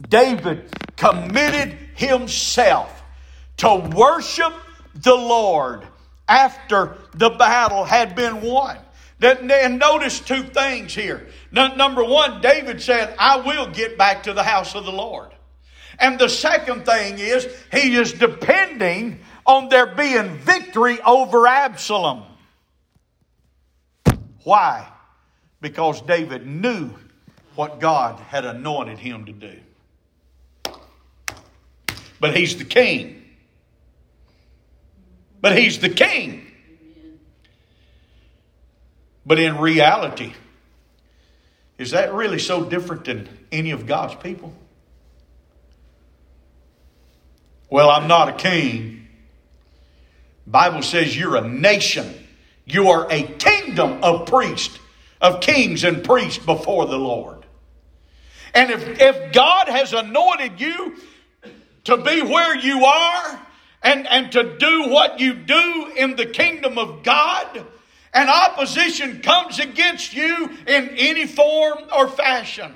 David 0.08 0.70
committed 0.96 1.76
himself 1.94 3.02
to 3.58 3.76
worship 3.94 4.52
the 4.94 5.14
Lord 5.14 5.86
after 6.28 6.96
the 7.14 7.30
battle 7.30 7.84
had 7.84 8.14
been 8.14 8.40
won. 8.40 8.78
And 9.20 9.78
notice 9.78 10.20
two 10.20 10.42
things 10.42 10.94
here. 10.94 11.28
Number 11.50 12.04
one, 12.04 12.40
David 12.40 12.82
said, 12.82 13.14
I 13.18 13.38
will 13.38 13.70
get 13.70 13.96
back 13.96 14.24
to 14.24 14.32
the 14.32 14.42
house 14.42 14.74
of 14.74 14.84
the 14.84 14.92
Lord. 14.92 15.30
And 15.98 16.18
the 16.18 16.28
second 16.28 16.84
thing 16.84 17.18
is, 17.18 17.48
he 17.72 17.96
is 17.96 18.12
depending 18.12 19.20
on 19.46 19.68
there 19.68 19.86
being 19.86 20.36
victory 20.36 21.00
over 21.00 21.46
Absalom. 21.46 22.24
Why? 24.42 24.88
Because 25.60 26.00
David 26.02 26.46
knew 26.46 26.90
what 27.54 27.80
God 27.80 28.20
had 28.20 28.44
anointed 28.44 28.98
him 28.98 29.26
to 29.26 29.32
do. 29.32 29.58
But 32.20 32.36
he's 32.36 32.56
the 32.56 32.64
king. 32.64 33.22
But 35.40 35.58
he's 35.58 35.78
the 35.78 35.88
king. 35.88 36.46
But 39.24 39.38
in 39.40 39.58
reality, 39.58 40.32
is 41.78 41.90
that 41.90 42.14
really 42.14 42.38
so 42.38 42.64
different 42.64 43.04
than 43.04 43.28
any 43.50 43.72
of 43.72 43.86
God's 43.86 44.14
people? 44.14 44.52
Well, 47.68 47.90
I'm 47.90 48.06
not 48.06 48.28
a 48.28 48.32
king. 48.32 48.95
Bible 50.46 50.82
says 50.82 51.16
you're 51.16 51.36
a 51.36 51.46
nation. 51.46 52.14
You 52.64 52.90
are 52.90 53.06
a 53.10 53.22
kingdom 53.22 54.02
of 54.02 54.26
priests, 54.26 54.78
of 55.20 55.40
kings 55.40 55.84
and 55.84 56.04
priests 56.04 56.44
before 56.44 56.86
the 56.86 56.98
Lord. 56.98 57.44
And 58.54 58.70
if, 58.70 59.00
if 59.00 59.32
God 59.32 59.68
has 59.68 59.92
anointed 59.92 60.60
you 60.60 60.96
to 61.84 61.96
be 61.96 62.22
where 62.22 62.56
you 62.56 62.84
are 62.84 63.40
and, 63.82 64.06
and 64.06 64.32
to 64.32 64.56
do 64.56 64.88
what 64.88 65.20
you 65.20 65.34
do 65.34 65.92
in 65.96 66.16
the 66.16 66.26
kingdom 66.26 66.78
of 66.78 67.02
God, 67.02 67.64
and 68.14 68.30
opposition 68.30 69.20
comes 69.20 69.58
against 69.58 70.14
you 70.14 70.50
in 70.66 70.88
any 70.96 71.26
form 71.26 71.78
or 71.94 72.08
fashion, 72.08 72.74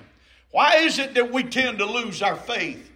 why 0.51 0.77
is 0.77 0.99
it 0.99 1.15
that 1.15 1.33
we 1.33 1.45
tend 1.45 1.79
to 1.79 1.87
lose 1.87 2.21
our 2.21 2.37
faith? 2.37 2.90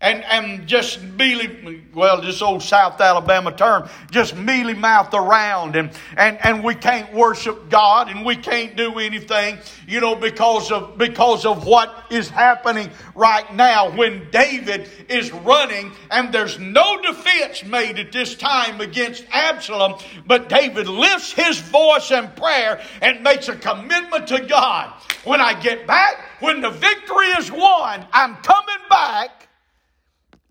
And, 0.00 0.22
and 0.24 0.68
just 0.68 1.02
mealy, 1.02 1.82
well, 1.92 2.20
this 2.20 2.40
old 2.40 2.62
South 2.62 3.00
Alabama 3.00 3.50
term, 3.50 3.88
just 4.12 4.36
mealy 4.36 4.74
mouth 4.74 5.12
around 5.12 5.74
and, 5.74 5.90
and, 6.16 6.38
and 6.44 6.62
we 6.62 6.76
can't 6.76 7.12
worship 7.12 7.68
God 7.68 8.08
and 8.08 8.24
we 8.24 8.36
can't 8.36 8.76
do 8.76 9.00
anything, 9.00 9.58
you 9.88 10.00
know, 10.00 10.14
because 10.14 10.70
of, 10.70 10.98
because 10.98 11.44
of 11.44 11.66
what 11.66 12.04
is 12.10 12.30
happening 12.30 12.90
right 13.16 13.52
now 13.56 13.90
when 13.90 14.30
David 14.30 14.88
is 15.08 15.32
running 15.32 15.90
and 16.12 16.32
there's 16.32 16.60
no 16.60 17.02
defense 17.02 17.64
made 17.64 17.98
at 17.98 18.12
this 18.12 18.36
time 18.36 18.80
against 18.80 19.24
Absalom, 19.32 19.98
but 20.28 20.48
David 20.48 20.86
lifts 20.86 21.32
his 21.32 21.58
voice 21.58 22.12
in 22.12 22.28
prayer 22.36 22.80
and 23.02 23.24
makes 23.24 23.48
a 23.48 23.56
commitment 23.56 24.28
to 24.28 24.46
God. 24.46 24.92
When 25.24 25.40
I 25.40 25.58
get 25.60 25.88
back, 25.88 26.24
when 26.38 26.60
the 26.60 26.70
victory 26.70 27.26
is 27.36 27.50
won, 27.50 28.06
I'm 28.12 28.36
coming 28.36 28.76
back 28.88 29.47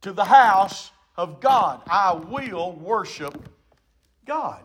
to 0.02 0.14
the 0.14 0.26
house 0.26 0.92
of 1.16 1.40
God. 1.40 1.82
I 1.88 2.14
will 2.14 2.74
worship 2.74 3.50
God. 4.26 4.64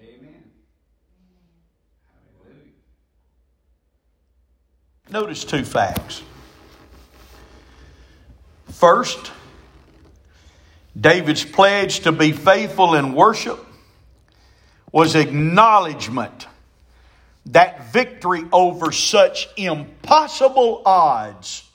Amen. 0.00 0.44
Notice 5.10 5.44
two 5.44 5.64
facts. 5.64 6.22
First, 8.68 9.30
David's 10.98 11.44
pledge 11.44 12.00
to 12.00 12.12
be 12.12 12.32
faithful 12.32 12.94
in 12.94 13.12
worship 13.12 13.64
was 14.90 15.14
acknowledgement 15.14 16.46
that 17.46 17.92
victory 17.92 18.44
over 18.52 18.92
such 18.92 19.48
impossible 19.56 20.82
odds 20.86 21.68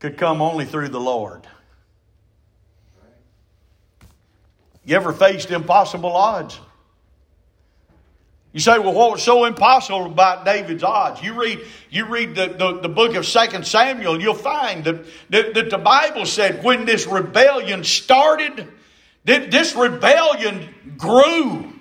could 0.00 0.16
come 0.16 0.40
only 0.40 0.64
through 0.64 0.88
the 0.88 1.00
Lord. 1.00 1.46
You 4.84 4.96
ever 4.96 5.12
faced 5.12 5.50
impossible 5.50 6.14
odds? 6.14 6.58
You 8.52 8.60
say, 8.60 8.78
well, 8.78 8.94
what 8.94 9.12
was 9.12 9.22
so 9.22 9.44
impossible 9.44 10.06
about 10.06 10.46
David's 10.46 10.82
odds? 10.82 11.22
You 11.22 11.38
read, 11.38 11.60
you 11.90 12.06
read 12.06 12.34
the, 12.34 12.48
the, 12.48 12.80
the 12.80 12.88
book 12.88 13.14
of 13.14 13.26
Second 13.26 13.66
Samuel, 13.66 14.20
you'll 14.20 14.34
find 14.34 14.84
that, 14.84 15.04
that, 15.28 15.54
that 15.54 15.70
the 15.70 15.78
Bible 15.78 16.24
said 16.24 16.64
when 16.64 16.86
this 16.86 17.06
rebellion 17.06 17.84
started, 17.84 18.66
that 19.26 19.50
this 19.50 19.76
rebellion 19.76 20.74
grew. 20.96 21.77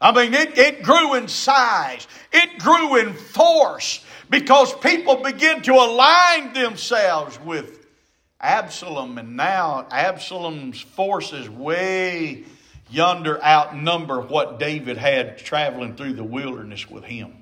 I 0.00 0.12
mean, 0.12 0.32
it, 0.32 0.56
it 0.56 0.82
grew 0.82 1.14
in 1.14 1.28
size, 1.28 2.08
it 2.32 2.58
grew 2.58 2.96
in 2.96 3.12
force 3.12 4.04
because 4.30 4.72
people 4.74 5.16
began 5.16 5.60
to 5.62 5.72
align 5.72 6.54
themselves 6.54 7.38
with 7.40 7.86
Absalom, 8.40 9.18
and 9.18 9.36
now 9.36 9.86
Absalom's 9.90 10.80
forces 10.80 11.50
way 11.50 12.44
yonder 12.88 13.42
outnumber 13.44 14.20
what 14.20 14.58
David 14.58 14.96
had 14.96 15.38
traveling 15.38 15.94
through 15.96 16.14
the 16.14 16.24
wilderness 16.24 16.88
with 16.88 17.04
him. 17.04 17.36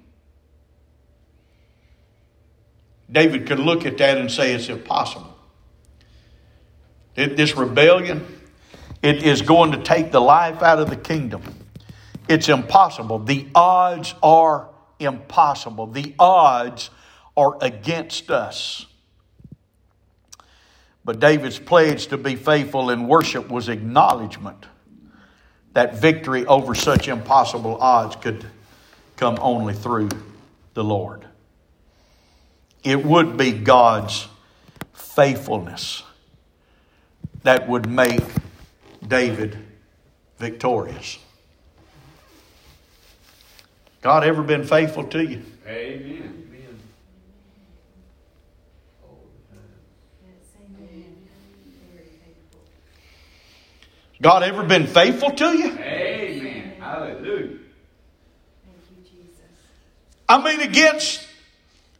David 3.11 3.47
could 3.47 3.61
look 3.61 3.87
at 3.87 3.99
that 3.99 4.19
and 4.19 4.31
say 4.31 4.53
it's 4.53 4.69
impossible. 4.69 5.35
This 7.15 7.57
rebellion, 7.57 8.27
it 9.03 9.23
is 9.23 9.43
going 9.43 9.73
to 9.73 9.79
take 9.79 10.13
the 10.13 10.21
life 10.21 10.63
out 10.63 10.79
of 10.79 10.91
the 10.91 10.97
kingdom. 10.97 11.43
It's 12.29 12.49
impossible. 12.49 13.19
The 13.21 13.49
odds 13.55 14.15
are 14.23 14.69
impossible. 14.99 15.87
The 15.87 16.15
odds 16.19 16.91
are 17.37 17.57
against 17.61 18.31
us. 18.31 18.87
But 21.05 21.21
David's 21.21 21.59
pledge 21.59 22.09
to 22.09 22.19
be 22.19 22.37
faithful 22.37 22.91
in 22.91 23.09
worship 23.09 23.49
was 23.49 23.71
acknowledgement 23.71 24.67
that 25.73 25.95
victory 25.95 26.45
over 26.45 26.75
such 26.75 27.09
impossible 27.09 27.79
odds 27.81 28.17
could 28.17 28.45
come 29.17 29.39
only 29.41 29.73
through 29.73 30.11
the 30.75 30.85
Lord. 30.85 31.25
It 32.85 33.05
would 33.05 33.37
be 33.37 33.53
God's 33.53 34.29
faithfulness 34.93 36.03
that 37.43 37.69
would 37.69 37.89
make 37.89 38.23
David 39.07 39.57
victorious. 40.39 41.19
God 44.09 44.25
ever 44.25 44.43
been 44.43 44.65
faithful 44.65 45.05
to 45.05 45.23
you? 45.23 45.43
Amen. 45.67 46.49
God 54.23 54.43
ever 54.45 54.63
been 54.63 54.87
faithful 54.87 55.33
to 55.33 55.45
you? 55.55 55.73
Amen. 55.73 56.73
Hallelujah. 56.81 57.49
Thank 57.49 57.59
you, 58.97 59.03
Jesus. 59.05 59.43
I 60.27 60.43
mean, 60.43 60.63
against 60.63 61.29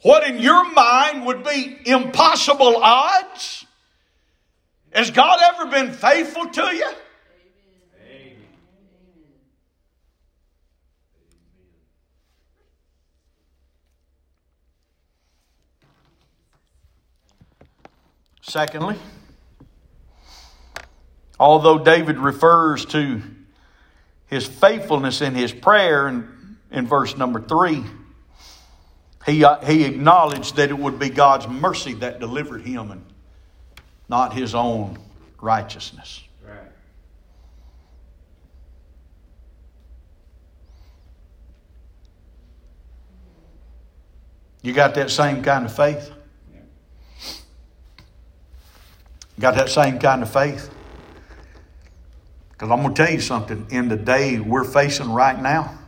what 0.01 0.27
in 0.27 0.39
your 0.39 0.73
mind 0.73 1.27
would 1.27 1.45
be 1.45 1.77
impossible 1.85 2.79
odds? 2.79 3.67
Has 4.95 5.11
God 5.11 5.41
ever 5.53 5.71
been 5.71 5.93
faithful 5.93 6.49
to 6.49 6.75
you? 6.75 6.91
Secondly, 18.49 18.97
although 21.39 21.79
David 21.79 22.17
refers 22.17 22.87
to 22.87 23.21
his 24.27 24.47
faithfulness 24.47 25.21
in 25.21 25.35
his 25.35 25.53
prayer 25.53 26.09
in, 26.09 26.57
in 26.71 26.87
verse 26.87 27.15
number 27.15 27.43
three, 27.43 27.85
he, 29.27 29.45
uh, 29.45 29.61
he 29.61 29.85
acknowledged 29.85 30.57
that 30.57 30.71
it 30.71 30.79
would 30.79 30.99
be 30.99 31.11
God's 31.11 31.47
mercy 31.47 31.93
that 31.95 32.21
delivered 32.21 32.63
him 32.63 32.91
and 32.91 33.05
not 34.09 34.33
his 34.33 34.55
own 34.55 34.99
righteousness. 35.43 36.23
Right. 36.43 36.57
You 44.63 44.73
got 44.73 44.95
that 44.95 45.11
same 45.11 45.43
kind 45.43 45.67
of 45.67 45.77
faith? 45.77 46.13
Got 49.39 49.55
that 49.55 49.69
same 49.69 49.99
kind 49.99 50.23
of 50.23 50.33
faith? 50.33 50.71
Because 52.51 52.71
I'm 52.71 52.83
going 52.83 52.93
to 52.95 53.05
tell 53.05 53.13
you 53.13 53.21
something. 53.21 53.67
In 53.71 53.89
the 53.89 53.97
day 53.97 54.41
we're 54.41 54.65
facing 54.65 55.11
right 55.13 55.41
now, 55.41 55.79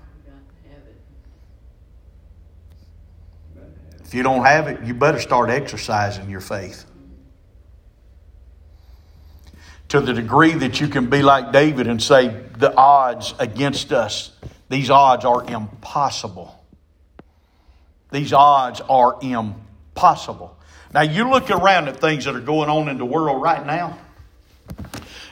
if 4.05 4.15
you 4.15 4.23
don't 4.23 4.45
have 4.45 4.69
it, 4.69 4.85
you 4.85 4.95
better 4.95 5.19
start 5.19 5.51
exercising 5.51 6.31
your 6.31 6.41
faith. 6.41 6.85
To 9.89 10.01
the 10.01 10.13
degree 10.13 10.53
that 10.53 10.81
you 10.81 10.87
can 10.87 11.11
be 11.11 11.23
like 11.23 11.51
David 11.51 11.89
and 11.89 12.01
say, 12.01 12.29
the 12.57 12.73
odds 12.77 13.35
against 13.41 13.93
us, 13.93 14.31
these 14.69 14.91
odds 14.91 15.25
are 15.25 15.43
impossible. 15.45 16.65
These 18.13 18.33
odds 18.33 18.81
are 18.89 19.19
impossible. 19.21 20.57
Now, 20.93 21.03
you 21.03 21.31
look 21.31 21.51
around 21.51 21.89
at 21.89 22.01
things 22.01 22.25
that 22.25 22.35
are 22.35 22.41
going 22.41 22.69
on 22.69 22.89
in 22.89 22.99
the 22.99 23.05
world 23.05 23.41
right 23.41 23.65
now, 23.65 23.99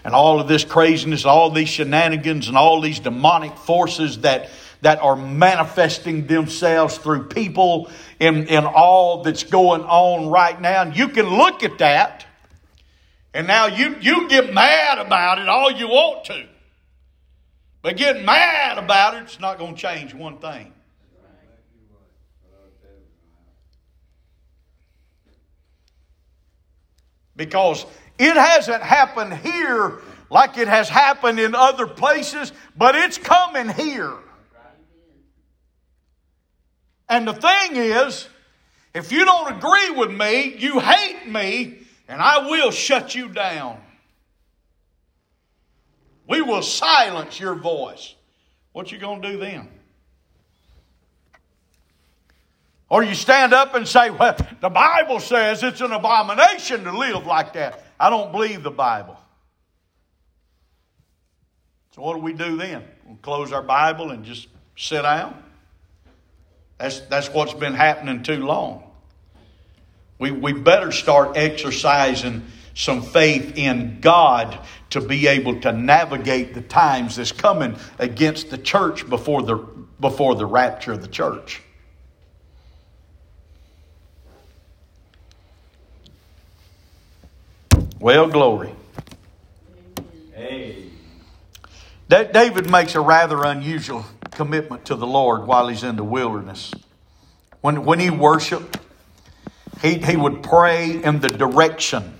and 0.04 0.14
all 0.14 0.40
of 0.40 0.46
this 0.46 0.64
craziness, 0.64 1.24
all 1.24 1.50
these 1.50 1.68
shenanigans, 1.68 2.48
and 2.48 2.56
all 2.56 2.80
these 2.80 3.00
demonic 3.00 3.56
forces 3.56 4.20
that, 4.20 4.50
that 4.82 5.00
are 5.00 5.16
manifesting 5.16 6.28
themselves 6.28 6.96
through 6.98 7.24
people 7.28 7.90
in, 8.20 8.46
in 8.46 8.64
all 8.64 9.24
that's 9.24 9.42
going 9.42 9.82
on 9.82 10.30
right 10.30 10.60
now. 10.60 10.82
And 10.82 10.96
you 10.96 11.08
can 11.08 11.26
look 11.26 11.64
at 11.64 11.78
that, 11.78 12.24
and 13.34 13.48
now 13.48 13.66
you, 13.66 13.96
you 14.00 14.28
get 14.28 14.54
mad 14.54 14.98
about 14.98 15.40
it 15.40 15.48
all 15.48 15.72
you 15.72 15.88
want 15.88 16.26
to. 16.26 16.46
But 17.82 17.96
getting 17.96 18.24
mad 18.24 18.78
about 18.78 19.14
it, 19.14 19.22
it's 19.24 19.40
not 19.40 19.58
going 19.58 19.74
to 19.74 19.80
change 19.80 20.14
one 20.14 20.38
thing. 20.38 20.72
Because 27.38 27.86
it 28.18 28.36
hasn't 28.36 28.82
happened 28.82 29.32
here 29.32 30.00
like 30.28 30.58
it 30.58 30.68
has 30.68 30.90
happened 30.90 31.40
in 31.40 31.54
other 31.54 31.86
places, 31.86 32.52
but 32.76 32.94
it's 32.94 33.16
coming 33.16 33.70
here. 33.70 34.12
And 37.08 37.26
the 37.26 37.32
thing 37.32 37.76
is, 37.76 38.28
if 38.92 39.10
you 39.10 39.24
don't 39.24 39.56
agree 39.56 39.90
with 39.92 40.10
me, 40.10 40.56
you 40.58 40.80
hate 40.80 41.26
me, 41.26 41.78
and 42.08 42.20
I 42.20 42.50
will 42.50 42.70
shut 42.70 43.14
you 43.14 43.28
down. 43.28 43.80
We 46.26 46.42
will 46.42 46.60
silence 46.60 47.40
your 47.40 47.54
voice. 47.54 48.14
What 48.72 48.92
you 48.92 48.98
going 48.98 49.22
to 49.22 49.32
do 49.32 49.38
then? 49.38 49.68
Or 52.90 53.02
you 53.02 53.14
stand 53.14 53.52
up 53.52 53.74
and 53.74 53.86
say, 53.86 54.10
well, 54.10 54.36
the 54.60 54.70
Bible 54.70 55.20
says 55.20 55.62
it's 55.62 55.80
an 55.80 55.92
abomination 55.92 56.84
to 56.84 56.96
live 56.96 57.26
like 57.26 57.52
that. 57.52 57.84
I 58.00 58.08
don't 58.08 58.32
believe 58.32 58.62
the 58.62 58.70
Bible. 58.70 59.18
So 61.94 62.02
what 62.02 62.14
do 62.14 62.20
we 62.20 62.32
do 62.32 62.56
then? 62.56 62.84
we 63.06 63.16
close 63.16 63.52
our 63.52 63.62
Bible 63.62 64.10
and 64.10 64.24
just 64.24 64.48
sit 64.76 65.02
down? 65.02 65.42
That's, 66.78 67.00
that's 67.00 67.28
what's 67.30 67.54
been 67.54 67.74
happening 67.74 68.22
too 68.22 68.44
long. 68.44 68.84
We, 70.18 70.30
we 70.30 70.52
better 70.52 70.92
start 70.92 71.36
exercising 71.36 72.44
some 72.74 73.02
faith 73.02 73.56
in 73.56 74.00
God 74.00 74.58
to 74.90 75.00
be 75.00 75.26
able 75.26 75.60
to 75.60 75.72
navigate 75.72 76.54
the 76.54 76.62
times 76.62 77.16
that's 77.16 77.32
coming 77.32 77.76
against 77.98 78.50
the 78.50 78.58
church 78.58 79.08
before 79.08 79.42
the, 79.42 79.56
before 80.00 80.36
the 80.36 80.46
rapture 80.46 80.92
of 80.92 81.02
the 81.02 81.08
church. 81.08 81.62
Well, 88.00 88.28
glory. 88.28 88.72
Hey. 90.32 90.84
David 92.08 92.70
makes 92.70 92.94
a 92.94 93.00
rather 93.00 93.42
unusual 93.42 94.04
commitment 94.30 94.84
to 94.84 94.94
the 94.94 95.06
Lord 95.06 95.48
while 95.48 95.66
he's 95.66 95.82
in 95.82 95.96
the 95.96 96.04
wilderness. 96.04 96.72
When, 97.60 97.84
when 97.84 97.98
he 97.98 98.10
worshiped, 98.10 98.78
he, 99.82 99.94
he 99.94 100.16
would 100.16 100.44
pray 100.44 101.02
in 101.02 101.18
the 101.18 101.28
direction 101.28 102.14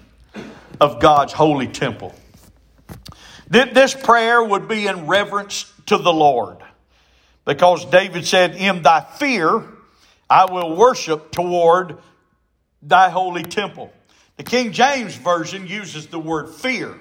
of 0.80 1.00
God's 1.00 1.32
holy 1.32 1.68
temple. 1.68 2.12
This 3.48 3.94
prayer 3.94 4.42
would 4.42 4.66
be 4.66 4.88
in 4.88 5.06
reverence 5.06 5.72
to 5.86 5.96
the 5.96 6.12
Lord 6.12 6.58
because 7.44 7.84
David 7.84 8.26
said, 8.26 8.56
In 8.56 8.82
thy 8.82 9.00
fear 9.00 9.62
I 10.28 10.50
will 10.50 10.74
worship 10.74 11.30
toward 11.30 11.98
thy 12.82 13.10
holy 13.10 13.44
temple. 13.44 13.92
The 14.38 14.44
King 14.44 14.72
James 14.72 15.14
Version 15.16 15.66
uses 15.66 16.06
the 16.06 16.18
word 16.18 16.48
fear. 16.48 16.94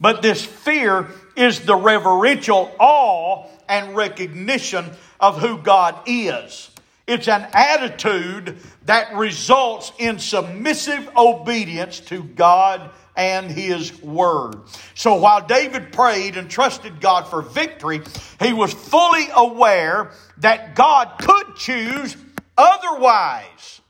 But 0.00 0.22
this 0.22 0.44
fear 0.44 1.08
is 1.36 1.60
the 1.60 1.76
reverential 1.76 2.74
awe 2.78 3.46
and 3.68 3.96
recognition 3.96 4.90
of 5.20 5.38
who 5.38 5.58
God 5.58 5.98
is. 6.06 6.70
It's 7.06 7.28
an 7.28 7.46
attitude 7.52 8.56
that 8.86 9.14
results 9.14 9.92
in 9.98 10.18
submissive 10.18 11.08
obedience 11.16 12.00
to 12.00 12.22
God 12.22 12.90
and 13.16 13.50
His 13.50 14.00
Word. 14.02 14.56
So 14.94 15.16
while 15.16 15.46
David 15.46 15.92
prayed 15.92 16.36
and 16.36 16.48
trusted 16.48 17.00
God 17.00 17.28
for 17.28 17.42
victory, 17.42 18.00
he 18.40 18.52
was 18.52 18.72
fully 18.72 19.26
aware 19.34 20.12
that 20.38 20.74
God 20.74 21.18
could 21.18 21.56
choose 21.56 22.16
otherwise. 22.56 23.80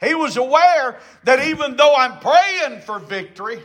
He 0.00 0.14
was 0.14 0.36
aware 0.36 0.98
that 1.24 1.46
even 1.46 1.76
though 1.76 1.94
I'm 1.94 2.18
praying 2.20 2.80
for 2.80 2.98
victory, 2.98 3.62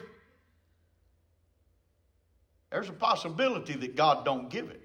there's 2.70 2.90
a 2.90 2.94
possibility 2.94 3.74
that 3.74 3.96
God 3.96 4.26
don't 4.26 4.50
give 4.50 4.70
it. 4.70 4.82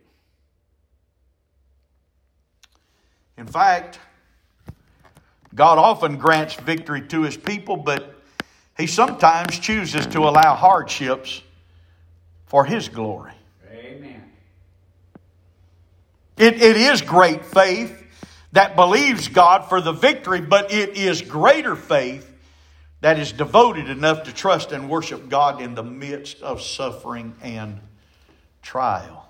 In 3.37 3.47
fact, 3.47 3.99
God 5.55 5.79
often 5.79 6.19
grants 6.19 6.55
victory 6.55 7.03
to 7.09 7.23
his 7.23 7.37
people, 7.37 7.77
but 7.77 8.15
he 8.79 8.87
sometimes 8.87 9.59
chooses 9.59 10.07
to 10.09 10.21
allow 10.21 10.55
hardships 10.55 11.43
for 12.47 12.65
his 12.65 12.89
glory. 12.89 13.33
Amen. 13.73 14.23
It, 16.37 16.63
it 16.63 16.77
is 16.77 17.03
great 17.03 17.45
faith 17.45 18.01
that 18.53 18.77
believes 18.77 19.29
God 19.29 19.69
for 19.69 19.81
the 19.81 19.93
victory, 19.93 20.41
but 20.41 20.73
it 20.73 20.97
is 20.97 21.23
greater 21.23 21.77
faith 21.77 22.27
that 23.01 23.19
is 23.19 23.33
devoted 23.33 23.89
enough 23.89 24.25
to 24.25 24.33
trust 24.33 24.73
and 24.73 24.91
worship 24.91 25.29
God 25.29 25.61
in 25.61 25.75
the 25.75 25.83
midst 25.83 26.43
of 26.43 26.61
suffering 26.61 27.35
and 27.43 27.81
trial. 28.63 29.27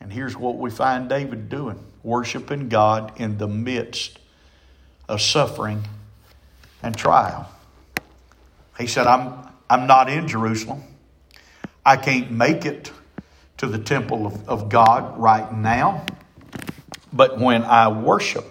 And 0.00 0.12
here's 0.12 0.36
what 0.36 0.58
we 0.58 0.70
find 0.70 1.08
David 1.08 1.48
doing 1.48 1.82
worshiping 2.02 2.68
God 2.68 3.12
in 3.20 3.38
the 3.38 3.48
midst 3.48 4.18
of 5.08 5.20
suffering 5.20 5.84
and 6.82 6.96
trial. 6.96 7.50
He 8.78 8.86
said, 8.86 9.06
I'm, 9.06 9.48
I'm 9.68 9.86
not 9.86 10.10
in 10.10 10.28
Jerusalem. 10.28 10.82
I 11.84 11.96
can't 11.96 12.30
make 12.30 12.64
it 12.64 12.92
to 13.56 13.66
the 13.66 13.78
temple 13.78 14.26
of, 14.26 14.48
of 14.48 14.68
God 14.68 15.18
right 15.18 15.52
now. 15.52 16.04
But 17.12 17.38
when 17.38 17.62
I 17.62 17.88
worship 17.88 18.44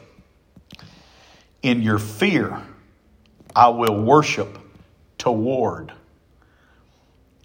in 1.62 1.82
your 1.82 2.00
fear, 2.00 2.62
I 3.56 3.70
will 3.70 4.02
worship 4.02 4.58
toward 5.18 5.92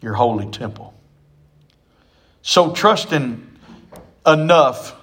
your 0.00 0.14
holy 0.14 0.50
temple. 0.50 0.94
So 2.42 2.72
trusting 2.72 3.46
enough 4.26 4.94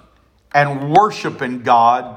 and 0.52 0.92
worshiping 0.92 1.62
God 1.62 2.16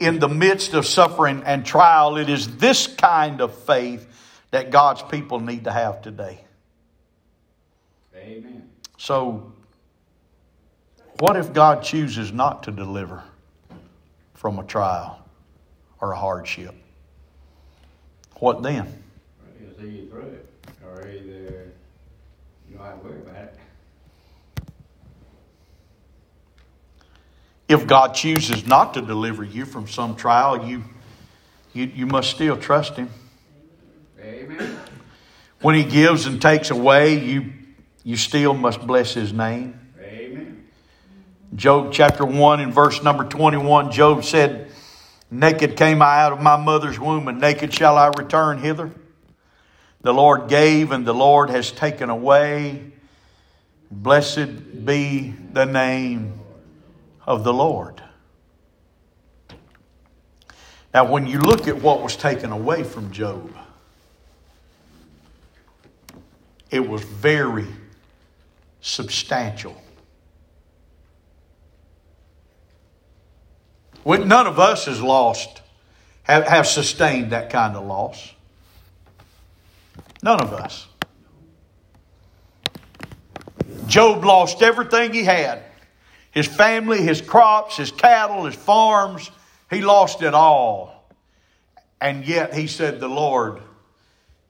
in 0.00 0.18
the 0.18 0.28
midst 0.28 0.74
of 0.74 0.86
suffering 0.86 1.42
and 1.46 1.64
trial, 1.64 2.16
it 2.16 2.28
is 2.28 2.56
this 2.56 2.86
kind 2.86 3.40
of 3.40 3.56
faith 3.64 4.06
that 4.50 4.70
God's 4.70 5.02
people 5.02 5.40
need 5.40 5.64
to 5.64 5.72
have 5.72 6.02
today. 6.02 6.40
Amen. 8.16 8.68
So 8.98 9.52
what 11.18 11.36
if 11.36 11.52
God 11.52 11.82
chooses 11.82 12.32
not 12.32 12.64
to 12.64 12.70
deliver 12.70 13.22
from 14.34 14.58
a 14.58 14.64
trial 14.64 15.24
or 16.00 16.12
a 16.12 16.16
hardship? 16.16 16.74
What 18.36 18.62
then? 18.62 19.02
He'll 19.58 19.78
see 19.78 19.90
you 19.90 20.08
through 20.08 20.22
it, 20.22 20.48
or 20.84 21.02
either 21.02 21.72
you 22.68 22.76
don't 22.76 22.84
have 22.84 23.00
to 23.00 23.08
worry 23.08 23.20
about 23.20 23.36
it. 23.36 23.58
If 27.68 27.86
God 27.86 28.14
chooses 28.14 28.66
not 28.66 28.94
to 28.94 29.00
deliver 29.00 29.44
you 29.44 29.64
from 29.64 29.88
some 29.88 30.16
trial, 30.16 30.68
you, 30.68 30.84
you, 31.72 31.84
you 31.86 32.06
must 32.06 32.30
still 32.30 32.56
trust 32.56 32.96
Him. 32.96 33.08
Amen. 34.20 34.78
When 35.62 35.74
He 35.74 35.84
gives 35.84 36.26
and 36.26 36.42
takes 36.42 36.70
away, 36.70 37.18
you, 37.18 37.52
you 38.02 38.16
still 38.16 38.52
must 38.52 38.86
bless 38.86 39.14
His 39.14 39.32
name. 39.32 39.80
Job 41.54 41.92
chapter 41.92 42.24
1 42.24 42.60
and 42.60 42.74
verse 42.74 43.02
number 43.02 43.24
21, 43.24 43.92
Job 43.92 44.24
said, 44.24 44.72
Naked 45.30 45.76
came 45.76 46.02
I 46.02 46.22
out 46.22 46.32
of 46.32 46.40
my 46.40 46.56
mother's 46.56 46.98
womb, 46.98 47.28
and 47.28 47.40
naked 47.40 47.72
shall 47.72 47.96
I 47.96 48.08
return 48.08 48.58
hither. 48.58 48.90
The 50.00 50.12
Lord 50.12 50.48
gave, 50.48 50.90
and 50.90 51.06
the 51.06 51.14
Lord 51.14 51.50
has 51.50 51.70
taken 51.70 52.10
away. 52.10 52.92
Blessed 53.90 54.84
be 54.84 55.34
the 55.52 55.64
name 55.64 56.40
of 57.26 57.44
the 57.44 57.52
Lord. 57.52 58.02
Now, 60.92 61.04
when 61.04 61.26
you 61.26 61.38
look 61.38 61.68
at 61.68 61.80
what 61.80 62.02
was 62.02 62.16
taken 62.16 62.52
away 62.52 62.82
from 62.82 63.12
Job, 63.12 63.52
it 66.70 66.88
was 66.88 67.02
very 67.02 67.66
substantial. 68.80 69.80
When 74.04 74.28
none 74.28 74.46
of 74.46 74.60
us 74.60 74.84
has 74.84 75.02
lost, 75.02 75.62
have, 76.22 76.46
have 76.46 76.66
sustained 76.66 77.32
that 77.32 77.50
kind 77.50 77.76
of 77.76 77.84
loss. 77.84 78.32
None 80.22 80.40
of 80.40 80.52
us. 80.52 80.86
Job 83.86 84.24
lost 84.24 84.62
everything 84.62 85.12
he 85.12 85.24
had 85.24 85.62
his 86.30 86.48
family, 86.48 87.00
his 87.00 87.20
crops, 87.20 87.76
his 87.76 87.92
cattle, 87.92 88.44
his 88.44 88.56
farms. 88.56 89.30
He 89.70 89.80
lost 89.82 90.20
it 90.20 90.34
all. 90.34 91.08
And 92.00 92.26
yet 92.26 92.52
he 92.52 92.66
said, 92.66 92.98
The 92.98 93.08
Lord 93.08 93.62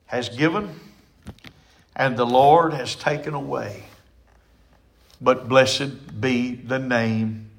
has 0.07 0.29
given 0.29 0.79
and 1.95 2.17
the 2.17 2.25
Lord 2.25 2.73
has 2.73 2.95
taken 2.95 3.33
away. 3.33 3.83
But 5.21 5.47
blessed 5.47 6.19
be 6.19 6.55
the 6.55 6.79
name 6.79 7.51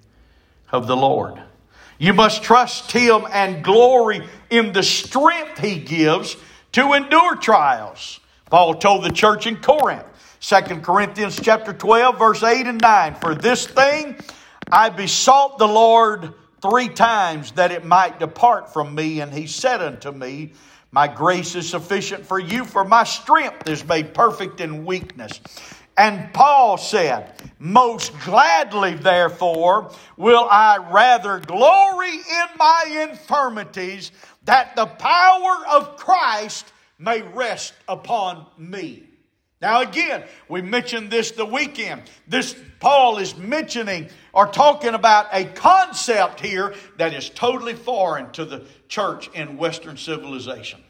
of 0.72 0.86
the 0.86 0.96
Lord. 0.96 1.40
You 1.98 2.12
must 2.12 2.42
trust 2.42 2.92
Him 2.92 3.26
and 3.30 3.64
glory 3.64 4.26
in 4.50 4.72
the 4.72 4.82
strength 4.82 5.58
He 5.58 5.78
gives 5.78 6.36
to 6.72 6.92
endure 6.92 7.36
trials. 7.36 8.20
Paul 8.50 8.74
told 8.74 9.04
the 9.04 9.10
church 9.10 9.46
in 9.46 9.56
Corinth, 9.56 10.04
2 10.40 10.80
Corinthians 10.80 11.40
chapter 11.42 11.72
12, 11.72 12.18
verse 12.18 12.42
8 12.42 12.66
and 12.66 12.80
9, 12.80 13.14
For 13.16 13.34
this 13.34 13.66
thing 13.66 14.16
I 14.70 14.90
besought 14.90 15.58
the 15.58 15.66
Lord 15.66 16.34
three 16.60 16.88
times 16.88 17.52
that 17.52 17.72
it 17.72 17.84
might 17.84 18.20
depart 18.20 18.72
from 18.72 18.94
me, 18.94 19.20
and 19.20 19.32
he 19.32 19.46
said 19.46 19.80
unto 19.80 20.12
me, 20.12 20.52
My 20.92 21.08
grace 21.08 21.54
is 21.54 21.68
sufficient 21.68 22.26
for 22.26 22.38
you, 22.38 22.64
for 22.64 22.84
my 22.84 23.04
strength 23.04 23.68
is 23.68 23.86
made 23.86 24.14
perfect 24.14 24.60
in 24.60 24.84
weakness. 24.84 25.40
And 25.96 26.32
Paul 26.34 26.76
said, 26.76 27.32
Most 27.58 28.12
gladly, 28.20 28.94
therefore, 28.94 29.90
will 30.16 30.46
I 30.50 30.76
rather 30.92 31.40
glory 31.40 32.12
in 32.12 32.46
my 32.58 33.08
infirmities, 33.10 34.12
that 34.44 34.76
the 34.76 34.86
power 34.86 35.66
of 35.70 35.96
Christ 35.96 36.70
may 36.98 37.22
rest 37.22 37.72
upon 37.88 38.46
me. 38.58 39.04
Now, 39.62 39.80
again, 39.80 40.24
we 40.48 40.60
mentioned 40.60 41.10
this 41.10 41.30
the 41.30 41.46
weekend. 41.46 42.02
This 42.28 42.54
Paul 42.78 43.16
is 43.18 43.36
mentioning 43.38 44.10
or 44.34 44.46
talking 44.46 44.92
about 44.92 45.28
a 45.32 45.46
concept 45.46 46.40
here 46.40 46.74
that 46.98 47.14
is 47.14 47.30
totally 47.30 47.74
foreign 47.74 48.30
to 48.32 48.44
the 48.44 48.66
church 48.88 49.30
in 49.32 49.56
Western 49.56 49.96
civilization. 49.96 50.80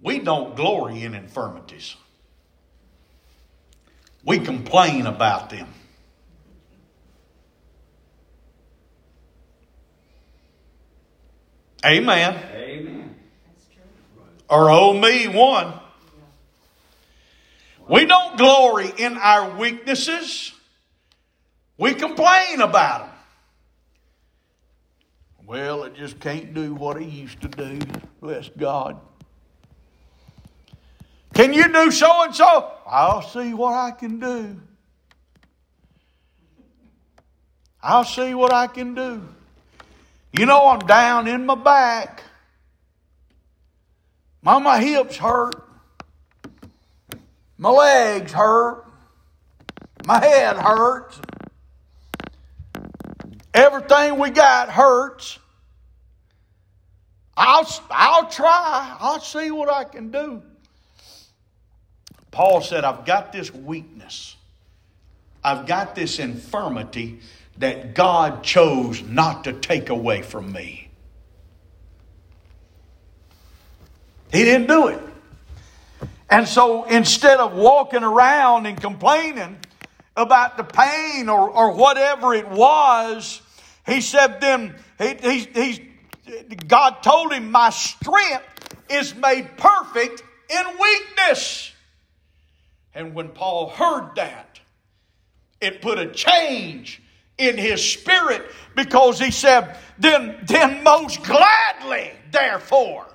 We 0.00 0.20
don't 0.20 0.54
glory 0.54 1.02
in 1.02 1.14
infirmities. 1.16 1.96
We 4.24 4.38
complain 4.38 5.06
about 5.06 5.50
them. 5.50 5.68
Amen. 11.84 12.34
Amen. 12.54 13.14
Or 14.50 14.70
oh 14.70 14.92
me, 14.92 15.28
one. 15.28 15.74
We 17.88 18.04
don't 18.04 18.36
glory 18.36 18.92
in 18.98 19.16
our 19.16 19.56
weaknesses. 19.56 20.52
We 21.78 21.94
complain 21.94 22.60
about 22.60 23.06
them. 23.06 23.14
Well, 25.46 25.84
it 25.84 25.94
just 25.94 26.20
can't 26.20 26.52
do 26.52 26.74
what 26.74 26.98
I 26.98 27.00
used 27.00 27.40
to 27.40 27.48
do. 27.48 27.78
Bless 28.20 28.50
God. 28.50 29.00
Can 31.38 31.52
you 31.52 31.72
do 31.72 31.92
so 31.92 32.24
and 32.24 32.34
so? 32.34 32.72
I'll 32.84 33.22
see 33.22 33.54
what 33.54 33.72
I 33.72 33.92
can 33.92 34.18
do. 34.18 34.60
I'll 37.80 38.02
see 38.02 38.34
what 38.34 38.52
I 38.52 38.66
can 38.66 38.96
do. 38.96 39.22
You 40.36 40.46
know, 40.46 40.66
I'm 40.66 40.80
down 40.80 41.28
in 41.28 41.46
my 41.46 41.54
back. 41.54 42.24
My, 44.42 44.58
my 44.58 44.80
hips 44.80 45.16
hurt. 45.16 45.54
My 47.56 47.70
legs 47.70 48.32
hurt. 48.32 48.86
My 50.06 50.18
head 50.18 50.56
hurts. 50.56 51.20
Everything 53.54 54.18
we 54.18 54.30
got 54.30 54.70
hurts. 54.70 55.38
I'll, 57.36 57.70
I'll 57.92 58.28
try. 58.28 58.96
I'll 58.98 59.20
see 59.20 59.52
what 59.52 59.72
I 59.72 59.84
can 59.84 60.10
do. 60.10 60.42
Paul 62.38 62.60
said, 62.60 62.84
I've 62.84 63.04
got 63.04 63.32
this 63.32 63.52
weakness. 63.52 64.36
I've 65.42 65.66
got 65.66 65.96
this 65.96 66.20
infirmity 66.20 67.18
that 67.56 67.96
God 67.96 68.44
chose 68.44 69.02
not 69.02 69.42
to 69.42 69.52
take 69.52 69.88
away 69.88 70.22
from 70.22 70.52
me. 70.52 70.88
He 74.30 74.44
didn't 74.44 74.68
do 74.68 74.86
it. 74.86 75.00
And 76.30 76.46
so 76.46 76.84
instead 76.84 77.40
of 77.40 77.54
walking 77.54 78.04
around 78.04 78.66
and 78.66 78.80
complaining 78.80 79.58
about 80.16 80.56
the 80.56 80.62
pain 80.62 81.28
or, 81.28 81.50
or 81.50 81.72
whatever 81.72 82.34
it 82.34 82.48
was, 82.48 83.42
he 83.84 84.00
said, 84.00 84.40
then 84.40 84.76
he, 84.96 85.14
he, 85.14 85.38
he, 86.24 86.54
God 86.68 87.02
told 87.02 87.32
him, 87.32 87.50
My 87.50 87.70
strength 87.70 88.76
is 88.88 89.12
made 89.16 89.56
perfect 89.56 90.22
in 90.48 90.64
weakness. 90.80 91.72
And 92.94 93.14
when 93.14 93.28
Paul 93.28 93.70
heard 93.70 94.16
that, 94.16 94.60
it 95.60 95.82
put 95.82 95.98
a 95.98 96.06
change 96.06 97.02
in 97.36 97.56
his 97.56 97.84
spirit 97.84 98.42
because 98.74 99.18
he 99.18 99.30
said, 99.30 99.76
then, 99.98 100.36
then 100.46 100.82
most 100.82 101.22
gladly, 101.22 102.12
therefore, 102.30 103.06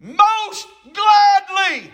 most 0.00 0.66
gladly. 0.92 1.90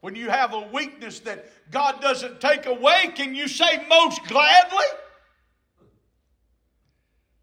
When 0.00 0.14
you 0.14 0.28
have 0.28 0.52
a 0.52 0.60
weakness 0.72 1.20
that 1.20 1.46
God 1.70 2.02
doesn't 2.02 2.40
take 2.40 2.66
away, 2.66 3.12
can 3.14 3.34
you 3.34 3.48
say 3.48 3.86
most 3.88 4.22
gladly? 4.26 4.84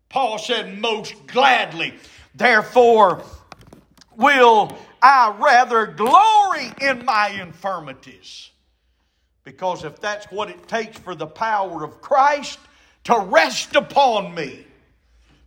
Paul 0.09 0.37
said, 0.37 0.77
most 0.77 1.25
gladly. 1.25 1.93
Therefore, 2.35 3.23
will 4.15 4.77
I 5.01 5.35
rather 5.39 5.87
glory 5.87 6.71
in 6.81 7.05
my 7.05 7.29
infirmities. 7.29 8.49
Because 9.43 9.83
if 9.83 9.99
that's 9.99 10.27
what 10.27 10.49
it 10.49 10.67
takes 10.67 10.99
for 10.99 11.15
the 11.15 11.27
power 11.27 11.83
of 11.83 12.01
Christ 12.01 12.59
to 13.05 13.19
rest 13.19 13.75
upon 13.75 14.35
me. 14.35 14.65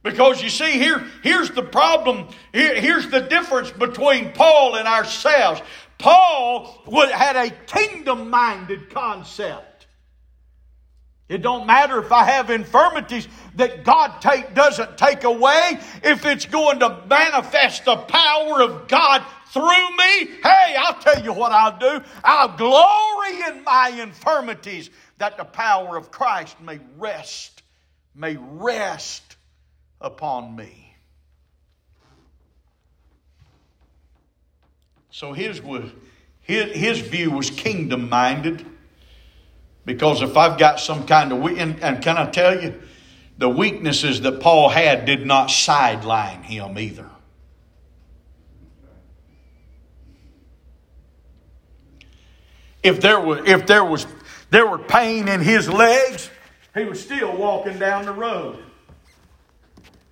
Because 0.02 0.42
you 0.42 0.50
see, 0.50 0.72
here, 0.72 1.06
here's 1.22 1.50
the 1.50 1.62
problem. 1.62 2.28
Here, 2.52 2.78
here's 2.78 3.08
the 3.08 3.20
difference 3.20 3.70
between 3.70 4.32
Paul 4.32 4.74
and 4.74 4.86
ourselves. 4.86 5.62
Paul 5.98 6.82
would, 6.86 7.10
had 7.10 7.36
a 7.36 7.50
kingdom 7.50 8.28
minded 8.28 8.90
concept. 8.90 9.86
It 11.26 11.40
don't 11.40 11.66
matter 11.66 11.98
if 12.00 12.12
I 12.12 12.24
have 12.24 12.50
infirmities 12.50 13.26
that 13.56 13.82
God 13.84 14.20
take, 14.20 14.54
doesn't 14.54 14.98
take 14.98 15.24
away. 15.24 15.78
If 16.02 16.26
it's 16.26 16.44
going 16.44 16.80
to 16.80 17.02
manifest 17.08 17.86
the 17.86 17.96
power 17.96 18.60
of 18.60 18.88
God 18.88 19.24
through 19.54 19.96
me, 19.96 20.32
hey, 20.42 20.76
I'll 20.76 20.98
tell 20.98 21.22
you 21.22 21.32
what 21.32 21.52
I'll 21.52 21.78
do. 21.78 22.04
I'll 22.24 22.56
glory 22.56 23.40
in 23.48 23.64
my 23.64 23.88
infirmities 24.02 24.90
that 25.18 25.38
the 25.38 25.44
power 25.44 25.96
of 25.96 26.10
Christ 26.10 26.60
may 26.60 26.80
rest, 26.98 27.62
may 28.14 28.36
rest 28.36 29.36
upon 30.00 30.56
me. 30.56 30.96
So 35.10 35.32
his 35.32 35.62
was 35.62 35.88
his, 36.40 36.72
his 36.76 36.98
view 36.98 37.30
was 37.30 37.50
kingdom 37.50 38.08
minded. 38.08 38.66
Because 39.84 40.22
if 40.22 40.36
I've 40.36 40.58
got 40.58 40.80
some 40.80 41.06
kind 41.06 41.32
of, 41.32 41.44
and, 41.44 41.82
and 41.82 42.02
can 42.02 42.16
I 42.16 42.30
tell 42.30 42.60
you, 42.60 42.82
the 43.36 43.48
weaknesses 43.48 44.20
that 44.22 44.40
Paul 44.40 44.68
had 44.68 45.04
did 45.04 45.26
not 45.26 45.50
sideline 45.50 46.42
him 46.42 46.78
either. 46.78 47.10
If 52.84 53.00
there 53.00 53.18
was, 53.18 53.40
if 53.46 53.66
there 53.66 53.82
was, 53.82 54.06
there 54.50 54.66
were 54.66 54.78
pain 54.78 55.26
in 55.26 55.40
his 55.40 55.68
legs, 55.70 56.30
he 56.74 56.84
was 56.84 57.02
still 57.02 57.34
walking 57.34 57.78
down 57.78 58.04
the 58.04 58.12
road. 58.12 58.62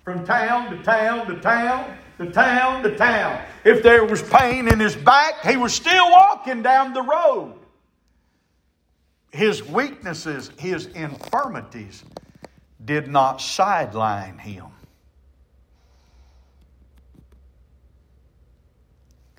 From 0.03 0.25
town 0.25 0.75
to 0.75 0.83
town 0.83 1.27
to 1.27 1.39
town 1.39 1.97
to 2.17 2.31
town 2.31 2.83
to 2.83 2.97
town. 2.97 3.45
If 3.63 3.83
there 3.83 4.03
was 4.03 4.23
pain 4.23 4.67
in 4.67 4.79
his 4.79 4.95
back, 4.95 5.45
he 5.45 5.55
was 5.55 5.73
still 5.73 6.11
walking 6.11 6.63
down 6.63 6.93
the 6.93 7.03
road. 7.03 7.53
His 9.31 9.63
weaknesses, 9.63 10.51
his 10.57 10.87
infirmities 10.87 12.03
did 12.83 13.07
not 13.07 13.39
sideline 13.39 14.39
him. 14.39 14.65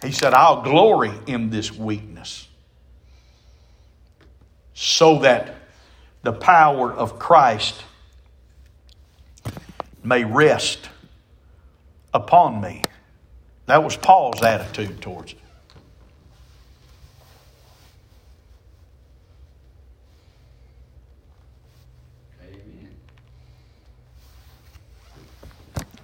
He 0.02 0.12
said, 0.12 0.34
I'll 0.34 0.62
glory 0.62 1.12
in 1.26 1.50
this 1.50 1.72
weakness 1.72 2.48
so 4.74 5.20
that 5.20 5.54
the 6.22 6.32
power 6.32 6.92
of 6.92 7.18
Christ 7.18 7.84
may 10.02 10.24
rest 10.24 10.90
upon 12.12 12.60
me. 12.60 12.82
That 13.66 13.82
was 13.82 13.96
Paul's 13.96 14.42
attitude 14.42 15.00
towards 15.00 15.32
it. 15.32 15.38
Amen. 22.42 22.90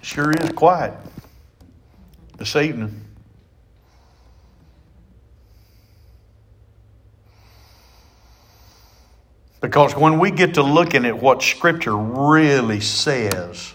Sure 0.01 0.31
is 0.31 0.49
quiet 0.53 0.93
this 2.37 2.55
evening. 2.55 3.10
Because 9.61 9.95
when 9.95 10.19
we 10.19 10.31
get 10.31 10.55
to 10.55 10.63
looking 10.63 11.05
at 11.05 11.21
what 11.21 11.43
Scripture 11.43 11.95
really 11.95 12.81
says, 12.81 13.73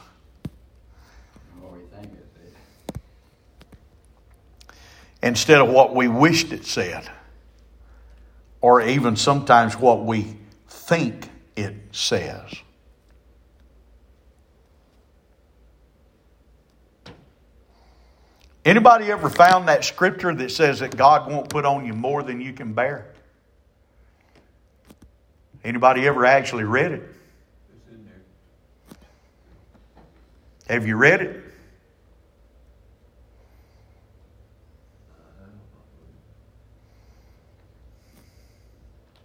instead 5.22 5.60
of 5.60 5.68
what 5.68 5.94
we 5.94 6.08
wished 6.08 6.52
it 6.52 6.64
said, 6.64 7.08
or 8.60 8.80
even 8.80 9.16
sometimes 9.16 9.76
what 9.76 10.04
we 10.04 10.36
think 10.68 11.28
it 11.56 11.74
says. 11.92 12.52
Anybody 18.64 19.12
ever 19.12 19.30
found 19.30 19.68
that 19.68 19.84
scripture 19.84 20.34
that 20.34 20.50
says 20.50 20.80
that 20.80 20.96
God 20.96 21.30
won't 21.30 21.48
put 21.48 21.64
on 21.64 21.86
you 21.86 21.92
more 21.92 22.24
than 22.24 22.40
you 22.40 22.52
can 22.52 22.72
bear? 22.72 23.12
Anybody 25.66 26.06
ever 26.06 26.24
actually 26.24 26.62
read 26.62 26.92
it? 26.92 27.02
It's 27.02 27.88
in 27.90 28.06
there. 28.06 28.22
Have 30.68 30.86
you 30.86 30.94
read 30.94 31.22
it? 31.22 31.42